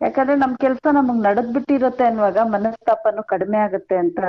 ಯಾಕಂದ್ರೆ 0.00 0.36
ನಮ್ 0.36 0.56
ಕೆಲ್ಸ 0.56 0.86
ನಮಗ್ 0.92 1.22
ನಡೆದ್ 1.22 1.54
ಬಿಟ್ಟಿರುತ್ತೆ 1.54 2.04
ಅನ್ನುವಾಗ 2.04 2.38
ಮನಸ್ತಾಪನು 2.46 3.22
ಕಡಿಮೆ 3.22 3.58
ಆಗತ್ತೆ 3.58 3.96
ಅಂತ 3.96 4.20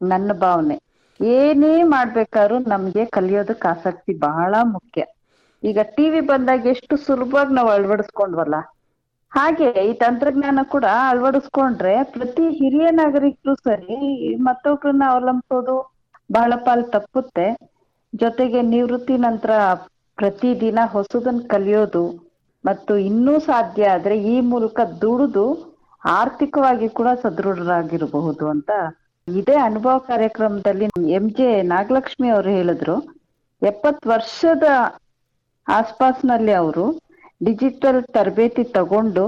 ನನ್ನ 0.00 0.32
ಭಾವನೆ. 0.32 0.76
ಏನೇ 1.20 1.82
ಮಾಡ್ಬೇಕಾದ್ರು 1.82 2.58
ನಮ್ಗೆ 2.58 3.04
ಕಲಿಯೋದಕ್ 3.06 3.66
ಆಸಕ್ತಿ 3.66 4.14
ಬಹಳ 4.18 4.54
ಮುಖ್ಯ. 4.62 5.02
ಈಗ 5.62 5.78
ಟಿವಿ 5.96 6.20
ಬಂದಾಗ 6.20 6.66
ಎಷ್ಟು 6.66 6.96
ಸುಲಭವಾಗಿ 6.96 7.54
ನಾವು 7.54 7.68
ಅಳವಡಿಸ್ಕೊಂಡ್ವಲ್ಲ? 7.68 8.56
ಹಾಗೆ 9.32 9.68
ಈ 9.68 9.92
ತಂತ್ರಜ್ಞಾನ 9.92 10.58
ಕೂಡ 10.68 10.84
ಅಳವಡಿಸ್ಕೊಂಡ್ರೆ 11.08 12.04
ಪ್ರತಿ 12.04 12.48
ಹಿರಿಯ 12.50 12.90
ನಾಗರಿಕರು 12.90 13.54
ಸರಿ, 13.54 13.96
ಮತ್ತೊಬ್ರನ್ನ 14.36 15.02
ಅವಲಂಬಿಸೋದು 15.08 15.76
ಬಹಳ 16.32 16.52
ಪಾಲ್ 16.64 16.84
ತಪ್ಪುತ್ತೆ. 16.92 17.46
ಜೊತೆಗೆ 18.14 18.62
ನಿವೃತ್ತಿ 18.62 19.16
ನಂತರ 19.16 19.50
ಪ್ರತಿದಿನ 20.18 20.78
ಹೊಸದನ್ನ 20.84 21.40
ಕಲಿಯೋದು 21.46 22.04
ಮತ್ತು 22.64 22.92
ಇನ್ನೂ 23.08 23.34
ಸಾಧ್ಯ 23.50 23.92
ಆದ್ರೆ 23.94 24.16
ಈ 24.32 24.36
ಮೂಲಕ 24.52 24.80
ದುಡಿದು 25.02 25.46
ಆರ್ಥಿಕವಾಗಿ 26.02 26.88
ಕೂಡ 26.98 27.08
ಸದೃಢರಾಗಿರಬಹುದು 27.22 28.44
ಅಂತ 28.54 28.70
ಇದೇ 29.28 29.56
ಅನುಭವ 29.68 29.96
ಕಾರ್ಯಕ್ರಮದಲ್ಲಿ 30.10 30.86
ಎಂ 31.18 31.26
ಜೆ 31.38 31.48
ನಾಗಲಕ್ಷ್ಮಿ 31.72 32.28
ಅವರು 32.34 32.50
ಹೇಳಿದ್ರು. 32.56 32.96
ಎಪ್ಪತ್ 33.62 34.06
ವರ್ಷದ 34.12 34.66
ಆಸ್ಪಾಸ್ನಲ್ಲಿ 35.66 36.54
ಅವರು 36.62 36.84
ಡಿಜಿಟಲ್ 37.40 38.00
ತರಬೇತಿ 38.16 38.64
ತಗೊಂಡು 38.76 39.24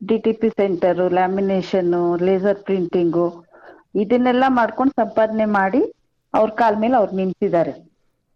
D 0.00 0.16
T 0.24 0.32
P 0.32 0.48
centre 0.58 1.04
lamination 1.18 1.92
laser 2.26 2.60
printing, 2.66 3.26
ಇದನ್ನೆಲ್ಲ 4.02 4.44
ಮಾಡ್ಕೊಂಡು 4.58 4.94
ಸಂಪಾದನೆ 5.00 5.46
ಮಾಡಿ 5.58 5.82
ಅವ್ರ 6.34 6.50
ಕಾಲ 6.60 6.72
ಮೇಲೆ 6.84 6.96
ಅವ್ರು 7.00 7.12
ನಿಂತಿದ್ದಾರೆ. 7.20 7.72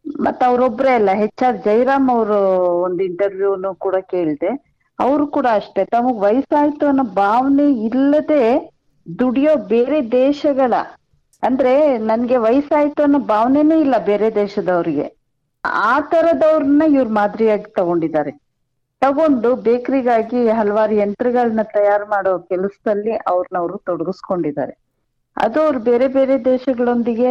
ಮತ್ತ 0.06 0.42
ಅವ್ರೊಬ್ರೇ 0.46 0.90
ಅಲ್ಲ 0.90 1.10
ಹೆಚ್ 1.14 1.42
ಆರ್ 1.42 1.56
ಜೈರಾಮ್ 1.58 2.10
ಅವರು 2.10 2.38
ಒಂದು 2.82 3.02
ಇಂಟರ್ವ್ಯೂನು 3.02 3.74
ಕೂಡ 3.76 3.96
ಕೇಳಿದೆ. 4.06 4.50
ಅವರು 4.98 5.26
ಕೂಡ 5.26 5.46
ಅಷ್ಟೇ, 5.52 5.84
ತಮಗ್ 5.84 6.18
ವಯಸ್ಸಾಯ್ತು 6.18 6.86
ಅನ್ನೋ 6.86 7.04
ಭಾವನೆ 7.16 7.66
ಇಲ್ಲದೆ 7.88 8.42
ದುಡಿಯೋ 9.06 9.56
ಬೇರೆ 9.68 9.98
ದೇಶಗಳ, 10.12 10.74
ಅಂದ್ರೆ 11.42 11.72
ನನ್ಗೆ 12.06 12.36
ವಯಸ್ಸಾಯ್ತು 12.38 13.02
ಅನ್ನೋ 13.02 13.18
ಭಾವನೆನೇ 13.28 13.80
ಇಲ್ಲ 13.80 13.96
ಬೇರೆ 14.04 14.34
ದೇಶದವ್ರಿಗೆ. 14.34 15.06
ಆ 15.86 16.00
ತರದವ್ರನ್ನ 16.10 16.82
ಇವ್ರು 16.88 17.10
ಮಾದರಿಯಾಗಿ 17.10 17.70
ತಗೊಂಡಿದ್ದಾರೆ. 17.72 18.32
ತಗೊಂಡು 19.02 19.56
ಬೇಕರಿಗಾಗಿ 19.62 20.48
ಹಲವಾರು 20.50 20.94
ಯಂತ್ರಗಳನ್ನ 20.94 21.62
ತಯಾರು 21.74 22.06
ಮಾಡೋ 22.06 22.38
ಕೆಲಸದಲ್ಲಿ 22.50 23.14
ಅವ್ರನ್ನ 23.26 23.58
ಅವರು 23.58 23.78
ತೊಡಗಿಸ್ಕೊಂಡಿದ್ದಾರೆ. 23.86 24.74
ಅದು 25.36 25.62
ಅವ್ರು 25.62 25.78
ಬೇರೆ 25.80 26.08
ಬೇರೆ 26.08 26.44
ದೇಶಗಳೊಂದಿಗೆ 26.44 27.30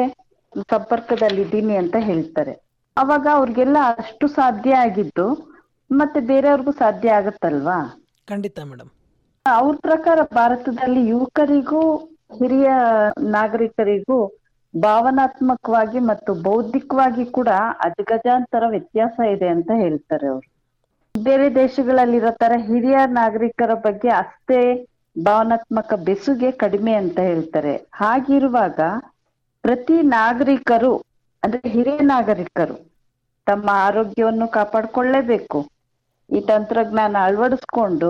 ಸಂಪರ್ಕದಲ್ಲಿದ್ದೀನಿ 0.66 1.76
ಅಂತ 1.78 1.96
ಹೇಳ್ತಾರೆ. 2.02 2.54
ಅವಾಗ 2.98 3.28
ಅವ್ರಿಗೆಲ್ಲ 3.34 3.78
ಅಷ್ಟು 3.98 4.28
ಸಾಧ್ಯ 4.30 4.76
ಆಗಿದ್ದು 4.78 5.28
ಮತ್ತೆ 5.90 6.20
ಬೇರೆಯವ್ರಿಗೂ 6.30 6.72
ಸಾಧ್ಯ 6.78 7.10
ಆಗತ್ತಲ್ವಾ? 7.12 7.78
ಖಂಡಿತ 8.28 8.60
ಮೇಡಮ್ 8.70 8.92
ಅವ್ರ 9.46 9.76
ಪ್ರಕಾರ 9.82 10.20
ಭಾರತದಲ್ಲಿ 10.34 11.08
ಯುವಕರಿಗೂ 11.08 11.82
ಹಿರಿಯ 12.32 12.70
ನಾಗರಿಕರಿಗೂ 13.32 14.18
ಭಾವನಾತ್ಮಕವಾಗಿ 14.74 16.00
ಮತ್ತು 16.10 16.32
ಬೌದ್ಧಿಕವಾಗಿ 16.42 17.26
ಕೂಡ 17.32 17.50
ಅಜಗಜಾಂತರ 17.80 18.64
ವ್ಯತ್ಯಾಸ 18.70 19.20
ಇದೆ 19.36 19.48
ಅಂತ 19.48 19.72
ಹೇಳ್ತಾರೆ 19.84 20.28
ಅವರು. 20.28 20.48
ಬೇರೆ 21.16 21.56
ದೇಶಗಳಲ್ಲಿರೋ 21.56 22.32
ತರ 22.42 22.54
ಹಿರಿಯ 22.68 22.98
ನಾಗರಿಕರ 23.12 23.74
ಬಗ್ಗೆ 23.86 24.10
ಅಷ್ಟೇ 24.16 24.60
ಭಾವನಾತ್ಮಕ 25.16 25.94
ಬೆಸುಗೆ 26.08 26.52
ಕಡಿಮೆ 26.64 26.94
ಅಂತ 26.94 27.20
ಹೇಳ್ತಾರೆ. 27.30 27.74
ಹಾಗಿರುವಾಗ 27.94 28.80
ಪ್ರತಿ 29.64 29.98
ನಾಗರಿಕರು 30.16 30.92
ಅಂದ್ರೆ 31.46 31.70
ಹಿರಿಯ 31.70 31.98
ನಾಗರಿಕರು 32.06 32.76
ತಮ್ಮ 33.48 33.70
ಆರೋಗ್ಯವನ್ನು 33.86 34.48
ಕಾಪಾಡಿಕೊಳ್ಳೇಬೇಕು. 34.48 35.60
ಈ 36.30 36.40
ತಂತ್ರಜ್ಞಾನ 36.42 37.16
ಅಳವಡಿಸ್ಕೊಂಡು 37.20 38.10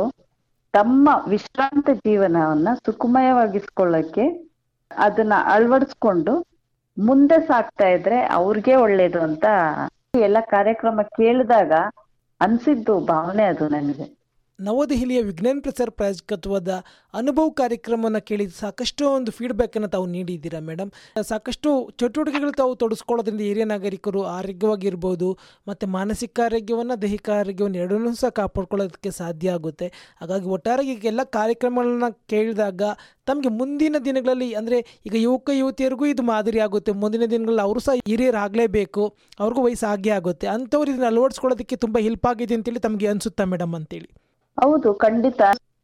ತಮ್ಮ 0.74 1.10
ವಿಶ್ರಾಂತ 1.28 1.90
ಜೀವನವನ್ನ 2.06 2.70
ಸುಖಮಯವಾಗಿಸ್ಕೊಳ್ಳಕ್ಕೆ 2.86 4.26
ಅದನ್ನ 4.92 5.34
ಅಳವಡಿಸ್ಕೊಂಡು 5.46 6.34
ಮುಂದೆ 6.98 7.40
ಸಾಕ್ತಾ 7.48 7.88
ಇದ್ರೆ 7.88 8.26
ಅವ್ರಿಗೆ 8.32 8.76
ಒಳ್ಳೇದು 8.76 9.20
ಅಂತ 9.22 9.46
ಎಲ್ಲ 10.20 10.38
ಕಾರ್ಯಕ್ರಮ 10.50 11.02
ಕೇಳಿದಾಗ 11.16 11.74
ಅನ್ಸಿದ್ದು 12.42 13.00
ಭಾವನೆ 13.06 13.44
ಅದು 13.46 13.68
ನನಗೆ. 13.70 14.08
ನವದೆಹಲಿಯ 14.60 15.20
ವಿಜ್ಞಾನ 15.28 15.58
ಪ್ರಸಾರ 15.64 15.90
ಪ್ರಾಯೋಜಕತ್ವದ 16.00 16.72
ಅನುಭವ 17.14 17.48
ಕಾರ್ಯಕ್ರಮವನ್ನು 17.60 18.22
ಕೇಳಿ 18.28 18.46
ಸಾಕಷ್ಟು 18.60 19.04
ಒಂದು 19.16 19.32
ಫೀಡ್ಬ್ಯಾಕನ್ನು 19.38 19.90
ತಾವು 19.96 20.06
ನೀಡಿದ್ದೀರಾ 20.14 20.60
ಮೇಡಮ್ 20.70 20.92
ಸಾಕಷ್ಟು 21.32 21.70
ಚಟುವಟಿಕೆಗಳು 22.02 22.52
ತಾವು 22.62 22.74
ತೊಡಸ್ಕೊಳ್ಳೋದ್ರಿಂದ 22.82 23.44
ಹಿರಿಯ 23.50 23.66
ನಾಗರಿಕರು 23.72 24.22
ಆರೋಗ್ಯವಾಗಿರ್ಬೋದು, 24.38 25.30
ಮತ್ತು 25.70 25.86
ಮಾನಸಿಕ 25.98 26.40
ಆರೋಗ್ಯವನ್ನು, 26.48 26.96
ದೈಹಿಕ 27.04 27.30
ಆರೋಗ್ಯವನ್ನು 27.42 27.80
ಎರಡನ್ನೂ 27.84 28.14
ಸಹ 28.24 28.32
ಕಾಪಾಡ್ಕೊಳ್ಳೋದಕ್ಕೆ 28.40 29.12
ಸಾಧ್ಯ 29.20 29.56
ಆಗುತ್ತೆ. 29.58 29.88
ಹಾಗಾಗಿ 30.22 30.50
ಒಟ್ಟಾರೆ 30.58 30.86
ಈಗ 30.94 31.06
ಎಲ್ಲ 31.14 31.24
ಕಾರ್ಯಕ್ರಮಗಳನ್ನ 31.38 32.10
ಕೇಳಿದಾಗ 32.34 32.82
ತಮಗೆ 33.30 33.50
ಮುಂದಿನ 33.60 33.96
ದಿನಗಳಲ್ಲಿ, 34.10 34.50
ಅಂದರೆ 34.62 34.80
ಈಗ 35.08 35.16
ಯುವಕ 35.28 35.50
ಯುವತಿಯರಿಗೂ 35.62 36.06
ಇದು 36.14 36.26
ಮಾದರಿ 36.34 36.62
ಆಗುತ್ತೆ. 36.68 36.94
ಮುಂದಿನ 37.04 37.26
ದಿನಗಳಲ್ಲಿ 37.36 37.66
ಅವರು 37.68 37.82
ಸಹ 37.88 37.96
ಹಿರಿಯರಾಗಲೇಬೇಕು. 38.12 39.06
ಅವ್ರಿಗೂ 39.44 39.64
ವಯಸ್ಸು 39.68 39.88
ಆಗೇ 39.94 40.14
ಆಗುತ್ತೆ. 40.20 40.48
ಅಂಥವ್ರು 40.58 40.90
ಇದನ್ನು 40.94 41.10
ಅಳವಡಿಸ್ಕೊಳ್ಳೋದಕ್ಕೆ 41.14 41.78
ತುಂಬ 41.86 41.98
ಹೆಲ್ಪ್ 42.08 42.28
ಆಗಿದೆ 42.34 42.56
ಅಂತೇಳಿ 42.60 42.84
ತಮಗೆ 42.88 43.08
ಅನಿಸುತ್ತಾ 43.14 43.46
ಮೇಡಮ್ 43.56 43.76
ಅಂತೇಳಿ? 43.80 44.10
ಹೌದು, 44.58 44.94
ಖಂಡಿತ. 44.94 45.42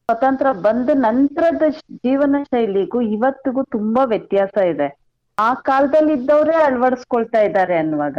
ಸ್ವತಂತ್ರ 0.09 0.51
ಬಂದ 0.51 0.89
ನಂತರದ 0.93 1.63
ಜೀವನ 1.95 2.35
ಶೈಲಿಗೂ 2.43 3.01
ಇವತ್ತಿಗೂ 3.01 3.63
ತುಂಬಾ 3.63 4.03
ವ್ಯತ್ಯಾಸ 4.03 4.57
ಇದೆ. 4.57 4.87
ಆ 5.37 5.53
ಕಾಲದಲ್ಲಿ 5.53 6.13
ಇದ್ದವರೇ 6.13 6.55
ಅಳವಡಿಸ್ಕೊಳ್ತಾ 6.63 7.41
ಇದ್ದಾರೆ 7.41 7.77
ಅನ್ನುವಾಗ. 7.77 8.17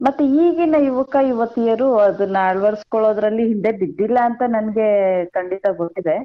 ಮತ್ತೆ 0.00 0.24
ಈಗಿನ 0.24 0.74
ಯುವಕ, 0.78 1.16
ಯುವತಿಯರು 1.22 1.98
ಅದನ್ನ 1.98 2.36
ಅಳವಡಿಸ್ಕೊಳ್ಳೋದ್ರಲ್ಲಿ 2.48 3.48
ಹಿಂದೆ 3.48 3.72
ಬಿದ್ದಿಲ್ಲ 3.72 4.18
ಅಂತ 4.22 4.42
ನನ್ಗೆ 4.46 4.88
ಖಂಡಿತ 5.26 5.66
ಗೊತ್ತಿದೆ. 5.76 6.16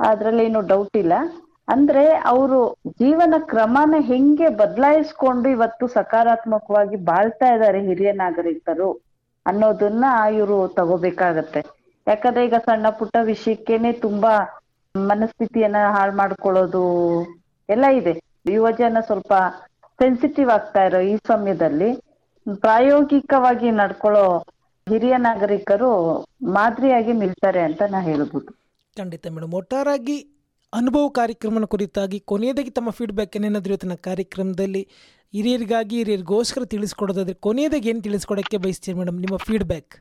ಅದ್ರಲ್ಲಿ 0.00 0.44
ಏನು 0.44 0.60
ಡೌಟ್ 0.60 0.96
ಇಲ್ಲ. 0.96 1.12
ಅಂದ್ರೆ 1.68 2.04
ಅವರು 2.26 2.76
ಜೀವನ 2.88 3.34
ಕ್ರಮನ 3.38 3.94
ಹೆಂಗೆ 3.98 4.48
ಬದಲಾಯಿಸ್ಕೊಂಡು 4.48 5.48
ಇವತ್ತು 5.48 5.86
ಸಕಾರಾತ್ಮಕವಾಗಿ 5.86 6.96
ಬಾಳ್ತಾ 6.96 7.54
ಇದ್ದಾರೆ 7.54 7.80
ಹಿರಿಯ 7.80 8.12
ನಾಗರಿಕರು 8.12 8.90
ಅನ್ನೋದನ್ನ 9.46 10.04
ಇವರು 10.34 10.68
ತಗೋಬೇಕಾಗತ್ತೆ. 10.68 11.79
ಯಾಕಂದ್ರೆ 12.10 12.42
ಈಗ 12.46 12.58
ಸಣ್ಣ 12.66 12.86
ಪುಟ್ಟ 12.98 13.16
ವಿಷಯಕ್ಕೇನೆ 13.24 13.90
ತುಂಬಾ 14.04 14.32
ಮನಸ್ಥಿತಿಯನ್ನ 14.94 15.80
ಹಾಳು 15.96 16.12
ಮಾಡ್ಕೊಳ್ಳೋದು 16.20 16.84
ಎಲ್ಲ 17.68 17.84
ಇದೆ. 18.00 18.14
ಯುವ 18.54 18.70
ಜನ 18.78 19.00
ಸ್ವಲ್ಪ 19.08 19.32
ಸೆನ್ಸಿಟಿವ್ 19.98 20.50
ಆಗ್ತಾ 20.50 20.82
ಇರೋ 20.84 21.00
ಈ 21.10 21.14
ಸಮಯದಲ್ಲಿ 21.28 21.90
ಪ್ರಾಯೋಗಿಕವಾಗಿ 22.64 23.70
ನಡ್ಕೊಳ್ಳೋ 23.80 24.24
ಹಿರಿಯ 24.86 25.14
ನಾಗರಿಕರು 25.18 25.90
ಮಾದರಿಯಾಗಿ 26.56 27.12
ನಿಲ್ತಾರೆ 27.12 27.62
ಅಂತ 27.62 27.82
ನಾ 27.90 27.98
ಹೇಳ್ಬೋದು. 28.00 28.50
ಖಂಡಿತ 28.96 29.26
ಮೇಡಮ್ 29.34 29.54
ಒಟ್ಟಾರಾಗಿ 29.54 30.16
ಅನುಭವ 30.72 31.08
ಕಾರ್ಯಕ್ರಮನ 31.18 31.64
ಕುರಿತಾಗಿ 31.64 32.18
ಕೊನೆಯದಾಗಿ 32.30 32.70
ತಮ್ಮ 32.70 32.90
ಫೀಡ್ಬ್ಯಾಕ್ 32.90 33.36
ಏನೇನಾದ್ರೂ 33.36 33.72
ಇವತ್ತಿನ 33.74 33.96
ಕಾರ್ಯಕ್ರಮದಲ್ಲಿ 34.08 34.82
ಹಿರಿಯರಿಗಾಗಿ 35.34 35.96
ಹಿರಿಯರಿಗೋಸ್ಕರ 35.96 36.64
ತಿಳಿಸ್ಕೊಡೋದಾದ್ರೆ 36.74 37.34
ಕೊನೆಯದಾಗಿ 37.46 37.88
ಏನು 37.88 38.02
ತಿಳಿಸ್ಕೊಡೋಕ್ಕೆ 38.02 38.58
ಬಯಸ್ತೀರಿ 38.66 38.96
ಮೇಡಮ್ 38.98 39.18
ನಿಮ್ಮ 39.24 39.36
ಫೀಡ್ಬ್ಯಾಕ್ 39.46 39.94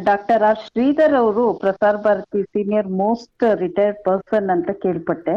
ಡಾಕ್ಟರ್ 0.00 0.42
ಆರ್ 0.42 0.60
ಶ್ರೀಧರ್ 0.66 1.14
ಅವರು 1.14 1.42
Prasar 1.54 1.98
Bharati 1.98 2.42
senior 2.44 2.88
most 3.00 3.44
retired 3.60 3.98
person 4.04 4.50
ಅಂತ 4.50 4.70
ಕೇಳ್ಪಟ್ಟೆ. 4.84 5.34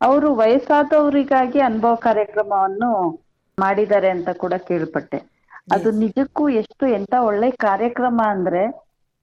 ಅವರು 0.00 0.28
ವಯಸ್ಸಾದವರಿಗಾಗಿ 0.34 1.60
ಅನುಭವ 1.60 1.94
ಕಾರ್ಯಕ್ರಮವನ್ನು 2.06 2.90
ಮಾಡಿದ್ದಾರೆ 3.58 4.08
ಅಂತ 4.10 4.30
ಕೂಡ 4.36 4.54
ಕೇಳ್ಪಟ್ಟೆ. 4.70 5.18
ಅದು 5.72 5.88
ನಿಜಕ್ಕೂ 6.02 6.44
ಎಷ್ಟು 6.60 6.84
ಎಂತ 6.96 7.14
ಒಳ್ಳೆ 7.22 7.50
ಕಾರ್ಯಕ್ರಮ 7.66 8.20
ಅಂದ್ರೆ 8.26 8.62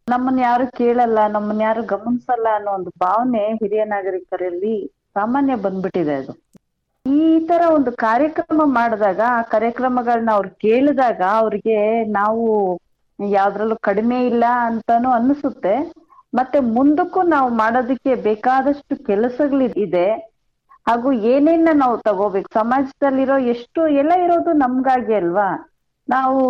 ನಮ್ಮನ್ನ 0.08 0.40
ಯಾರು 0.42 0.66
ಕೇಳಲ್ಲ 0.72 1.20
ನಮ್ಮನ್ನ 1.28 1.62
ಯಾರು 1.62 1.82
ಗಮನಿಸಲ್ಲ 1.86 2.48
ಅನ್ನೋ 2.56 2.72
ಒಂದು 2.72 2.92
ಭಾವನೆ 3.00 3.44
ಹಿರಿಯ 3.54 3.84
ನಾಗರಿಕರಲ್ಲಿ 3.86 4.76
ಸಾಮಾನ್ಯ 5.16 5.56
ಬಂದ್ಬಿಟ್ಟಿದೆ 5.66 6.16
ಅದು. 6.16 6.34
ಈ 7.06 7.22
ತರ 7.50 7.62
ಒಂದು 7.78 7.92
ಕಾರ್ಯಕ್ರಮ 8.02 8.62
ಮಾಡಿದಾಗ 8.74 9.22
ಆ 9.32 9.42
ಕಾರ್ಯಕ್ರಮಗಳನ್ನ 9.54 10.32
ಅವ್ರು 10.32 10.50
ಕೇಳಿದಾಗ 10.62 11.22
ಅವ್ರಿಗೆ 11.38 11.78
ನಾವು 12.12 12.46
ಯಾವ್ದ್ರಲ್ಲೂ 13.28 13.76
ಕಡಿಮೆ 13.76 14.26
ಇಲ್ಲ 14.26 14.44
ಅಂತಾನು 14.62 15.10
ಅನ್ಸುತ್ತೆ. 15.10 15.94
ಮತ್ತೆ 16.34 16.60
ಮುಂದಕ್ಕೂ 16.60 17.22
ನಾವು 17.22 17.50
ಮಾಡೋದಕ್ಕೆ 17.50 18.16
ಬೇಕಾದಷ್ಟು 18.16 19.06
ಕೆಲಸಗಳು 19.06 19.62
ಇದೆ 19.62 20.08
ಹಾಗೂ 20.88 21.12
ಏನೇನ 21.12 21.70
ನಾವು 21.74 21.98
ತಗೋಬೇಕು? 21.98 22.50
ಸಮಾಜದಲ್ಲಿರೋ 22.54 23.38
ಎಷ್ಟು 23.38 23.88
ಎಲ್ಲ 23.88 24.12
ಇರೋದು 24.12 24.52
ನಮ್ಗಾಗಿ 24.54 25.14
ಅಲ್ವಾ? 25.14 25.76
ನಾವು 26.10 26.42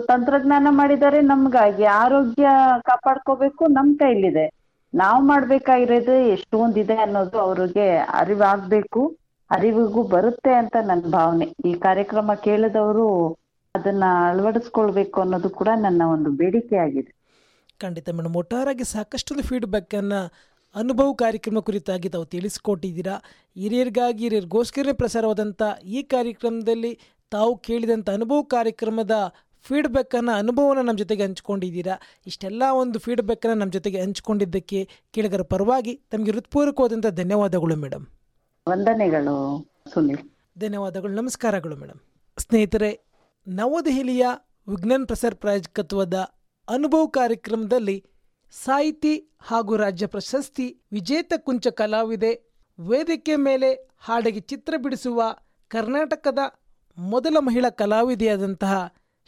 ತಂತ್ರಜ್ಞಾನ 0.00 0.66
ಮಾಡಿದರೆ 0.70 1.20
ನಮ್ಗಾಗಿ, 1.20 1.84
ಆರೋಗ್ಯ 1.84 2.48
ಕಾಪಾಡ್ಕೋಬೇಕು 2.84 3.66
ನಮ್ 3.66 3.98
ಕೈಲಿದೆ. 3.98 4.46
ನಾವು 4.94 5.22
ಮಾಡ್ಬೇಕಾಗಿರೋದು 5.22 6.12
ಎಷ್ಟೊಂದಿದೆ 6.12 6.94
ಅನ್ನೋದು 6.94 7.38
ಅವ್ರಿಗೆ 7.38 7.96
ಅರಿವಾಗ್ಬೇಕು, 7.96 9.16
ಅರಿವಿಗೂ 9.50 10.02
ಬರುತ್ತೆ 10.02 10.52
ಅಂತ 10.54 10.76
ನನ್ನ 10.82 11.00
ಭಾವನೆ. 11.00 11.44
ಈ 11.64 11.74
ಕಾರ್ಯಕ್ರಮ 11.74 12.34
ಕೇಳಿದವರು 12.34 13.36
ಅದನ್ನ 13.78 14.04
ಅಳವಡಿಸ್ಕೊಳ್ಬೇಕು 14.28 15.20
ಅನ್ನೋದು 15.20 15.50
ಕೂಡ 15.50 15.70
ನನ್ನ 15.76 16.02
ಒಂದು 16.12 16.30
ಬೇಡಿಕೆ 16.30 16.76
ಆಗಿದೆ 16.76 17.12
ಖಂಡಿತ 17.82 18.08
ಮೇಡಮ್ 18.10 18.36
ಒಟ್ಟಾರಾಗಿ 18.36 18.84
ಸಾಕಷ್ಟು 18.84 19.42
ಫೀಡ್ಬ್ಯಾಕ್ 19.42 19.94
ಅನ್ನ 19.94 20.14
ಅನುಭವ 20.74 21.12
ಕಾರ್ಯಕ್ರಮ 21.12 21.58
ಕುರಿತಾಗಿ 21.58 22.08
ತಾವು 22.08 22.24
ತಿಳಿಸಿಕೊಟ್ಟಿದ್ದೀರಾ. 22.24 23.14
ಹಿರಿಯರಿಗಾಗಿ 23.56 24.22
ಹಿರಿಯರಿಗೋಸ್ಕರ 24.22 24.92
ಪ್ರಸಾರವಾದಂಥ 24.92 25.62
ಈ 25.84 26.02
ಕಾರ್ಯಕ್ರಮದಲ್ಲಿ 26.02 26.92
ತಾವು 27.30 27.52
ಕೇಳಿದಂಥ 27.58 28.08
ಅನುಭವ 28.10 28.42
ಕಾರ್ಯಕ್ರಮದ 28.42 29.14
ಫೀಡ್ಬ್ಯಾಕನ್ನು 29.66 30.32
ಅನುಭವನ 30.32 30.82
ನಮ್ಮ 30.82 30.98
ಜೊತೆಗೆ 30.98 31.22
ಹಂಚ್ಕೊಂಡಿದ್ದೀರಾ. 31.22 31.94
ಇಷ್ಟೆಲ್ಲ 32.26 32.62
ಒಂದು 32.72 32.98
ಫೀಡ್ಬ್ಯಾಕನ್ನು 32.98 33.56
ನಮ್ಮ 33.56 33.72
ಜೊತೆಗೆ 33.72 34.00
ಹಂಚ್ಕೊಂಡಿದ್ದಕ್ಕೆ 34.02 34.80
ಕೇಳಿಗರ 35.14 35.42
ಪರವಾಗಿ 35.42 35.94
ತಮಗೆ 36.10 36.30
ಹೃತ್ಪೂರ್ವಕವಾದಂಥ 36.30 37.06
ಧನ್ಯವಾದಗಳು 37.06 37.76
ಮೇಡಮ್ 37.76 38.06
ವಂದನೆಗಳು 38.66 39.36
ಸುನಿಲ್. 39.94 40.22
ಧನ್ಯವಾದಗಳು. 40.58 41.12
ನಮಸ್ಕಾರಗಳು 41.12 41.76
ಮೇಡಮ್ 41.76 42.00
ಸ್ನೇಹಿತರೆ 42.38 42.90
ನವದೆಹಲಿಯ 43.48 44.24
ವಿಜ್ಞಾನ 44.68 45.04
ಪ್ರಸಾರ 45.04 45.34
ಪ್ರಾಯೋಜಕತ್ವದ 45.34 46.16
ಅನುಭವ 46.68 47.06
ಕಾರ್ಯಕ್ರಮದಲ್ಲಿ 47.06 48.04
ಸಾಹಿತಿ 48.52 49.12
ಹಾಗೂ 49.40 49.76
ರಾಜ್ಯ 49.76 50.06
ಪ್ರಶಸ್ತಿ 50.06 50.66
ವಿಜೇತ 50.92 51.32
ಕುಂಚ 51.36 51.68
ಕಲಾವಿದೆ 51.68 52.32
ವೇದಿಕೆ 52.78 53.36
ಮೇಲೆ 53.36 53.70
ಹಾಡಿಗೆ 53.98 54.40
ಚಿತ್ರ 54.40 54.74
ಬಿಡಿಸುವ 54.76 55.22
ಕರ್ನಾಟಕದ 55.70 56.38
ಮೊದಲ 56.98 57.36
ಮಹಿಳಾ 57.40 57.70
ಕಲಾವಿದೆಯಾದಂತಹ 57.70 58.74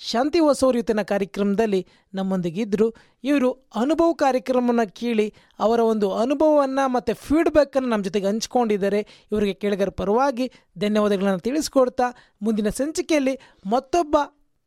ಶಾಂತಿ 0.09 0.39
ಹೊಸೋರಿಯುತನ 0.39 1.03
ಕಾರ್ಯಕ್ರಮದಲ್ಲಿ 1.03 1.87
ನಮ್ಮೊಂದಿಗಿದ್ದರು 2.15 2.95
ಇವರು 3.25 3.51
ಅನುಭವ 3.75 4.13
ಕಾರ್ಯಕ್ರಮವನ್ನು 4.13 4.95
ಕೇಳಿ 4.95 5.35
ಅವರ 5.59 5.81
ಒಂದು 5.81 6.15
ಅನುಭವವನ್ನು 6.15 6.89
ಮತ್ತು 6.89 7.15
ಫೀಡ್ಬ್ಯಾಕನ್ನು 7.15 7.89
ನಮ್ಮ 7.89 8.05
ಜೊತೆಗೆ 8.05 8.27
ಹಂಚ್ಕೊಂಡಿದ್ದಾರೆ. 8.27 9.01
ಇವರಿಗೆ 9.33 9.55
ಕೇಳಿಗರ 9.55 9.89
ಪರವಾಗಿ 9.89 10.53
ಧನ್ಯವಾದಗಳನ್ನು 10.79 11.39
ತಿಳಿಸ್ಕೊಡ್ತಾ 11.39 12.05
ಮುಂದಿನ 12.43 12.69
ಸಂಚಿಕೆಯಲ್ಲಿ 12.69 13.39
ಮತ್ತೊಬ್ಬ 13.67 14.17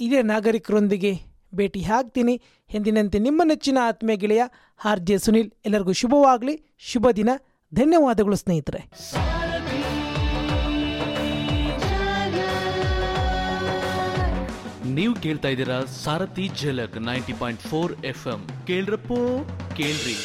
ಹಿರಿಯ 0.02 0.22
ನಾಗರಿಕರೊಂದಿಗೆ 0.22 1.14
ಭೇಟಿ 1.56 1.84
ಆಗ್ತೀನಿ. 1.84 2.42
ಎಂದಿನಂತೆ 2.74 3.20
ನಿಮ್ಮ 3.20 3.42
ನೆಚ್ಚಿನ 3.46 3.78
ಆತ್ಮೀಯ 3.84 4.16
ಗೆಳೆಯ 4.16 4.44
ಆರ್ 4.86 5.00
ಜೆ 5.00 5.18
ಸುನಿಲ್. 5.18 5.52
ಎಲ್ಲರಿಗೂ 5.66 5.94
ಶುಭವಾಗಲಿ, 5.94 6.56
ಶುಭ 6.80 7.08
ದಿನ. 7.16 7.30
ಧನ್ಯವಾದಗಳು 7.74 8.36
ಸ್ನೇಹಿತರೆ. 8.36 8.82
ನೀವು 14.96 15.14
ಕೇಳ್ತಾ 15.24 15.50
ಇದ್ದೀರಾ 15.54 15.78
Sarathi 16.04 16.46
Jhalak 16.62 16.96
ninety 17.10 17.34
point 17.42 17.64
four 17.70 17.94
F 18.12 18.26
M 18.34 18.42
ಕೇಳ್ರಪ್ಪೋ 18.68 19.20
ಕೇಳ್ರಿ. 19.78 20.16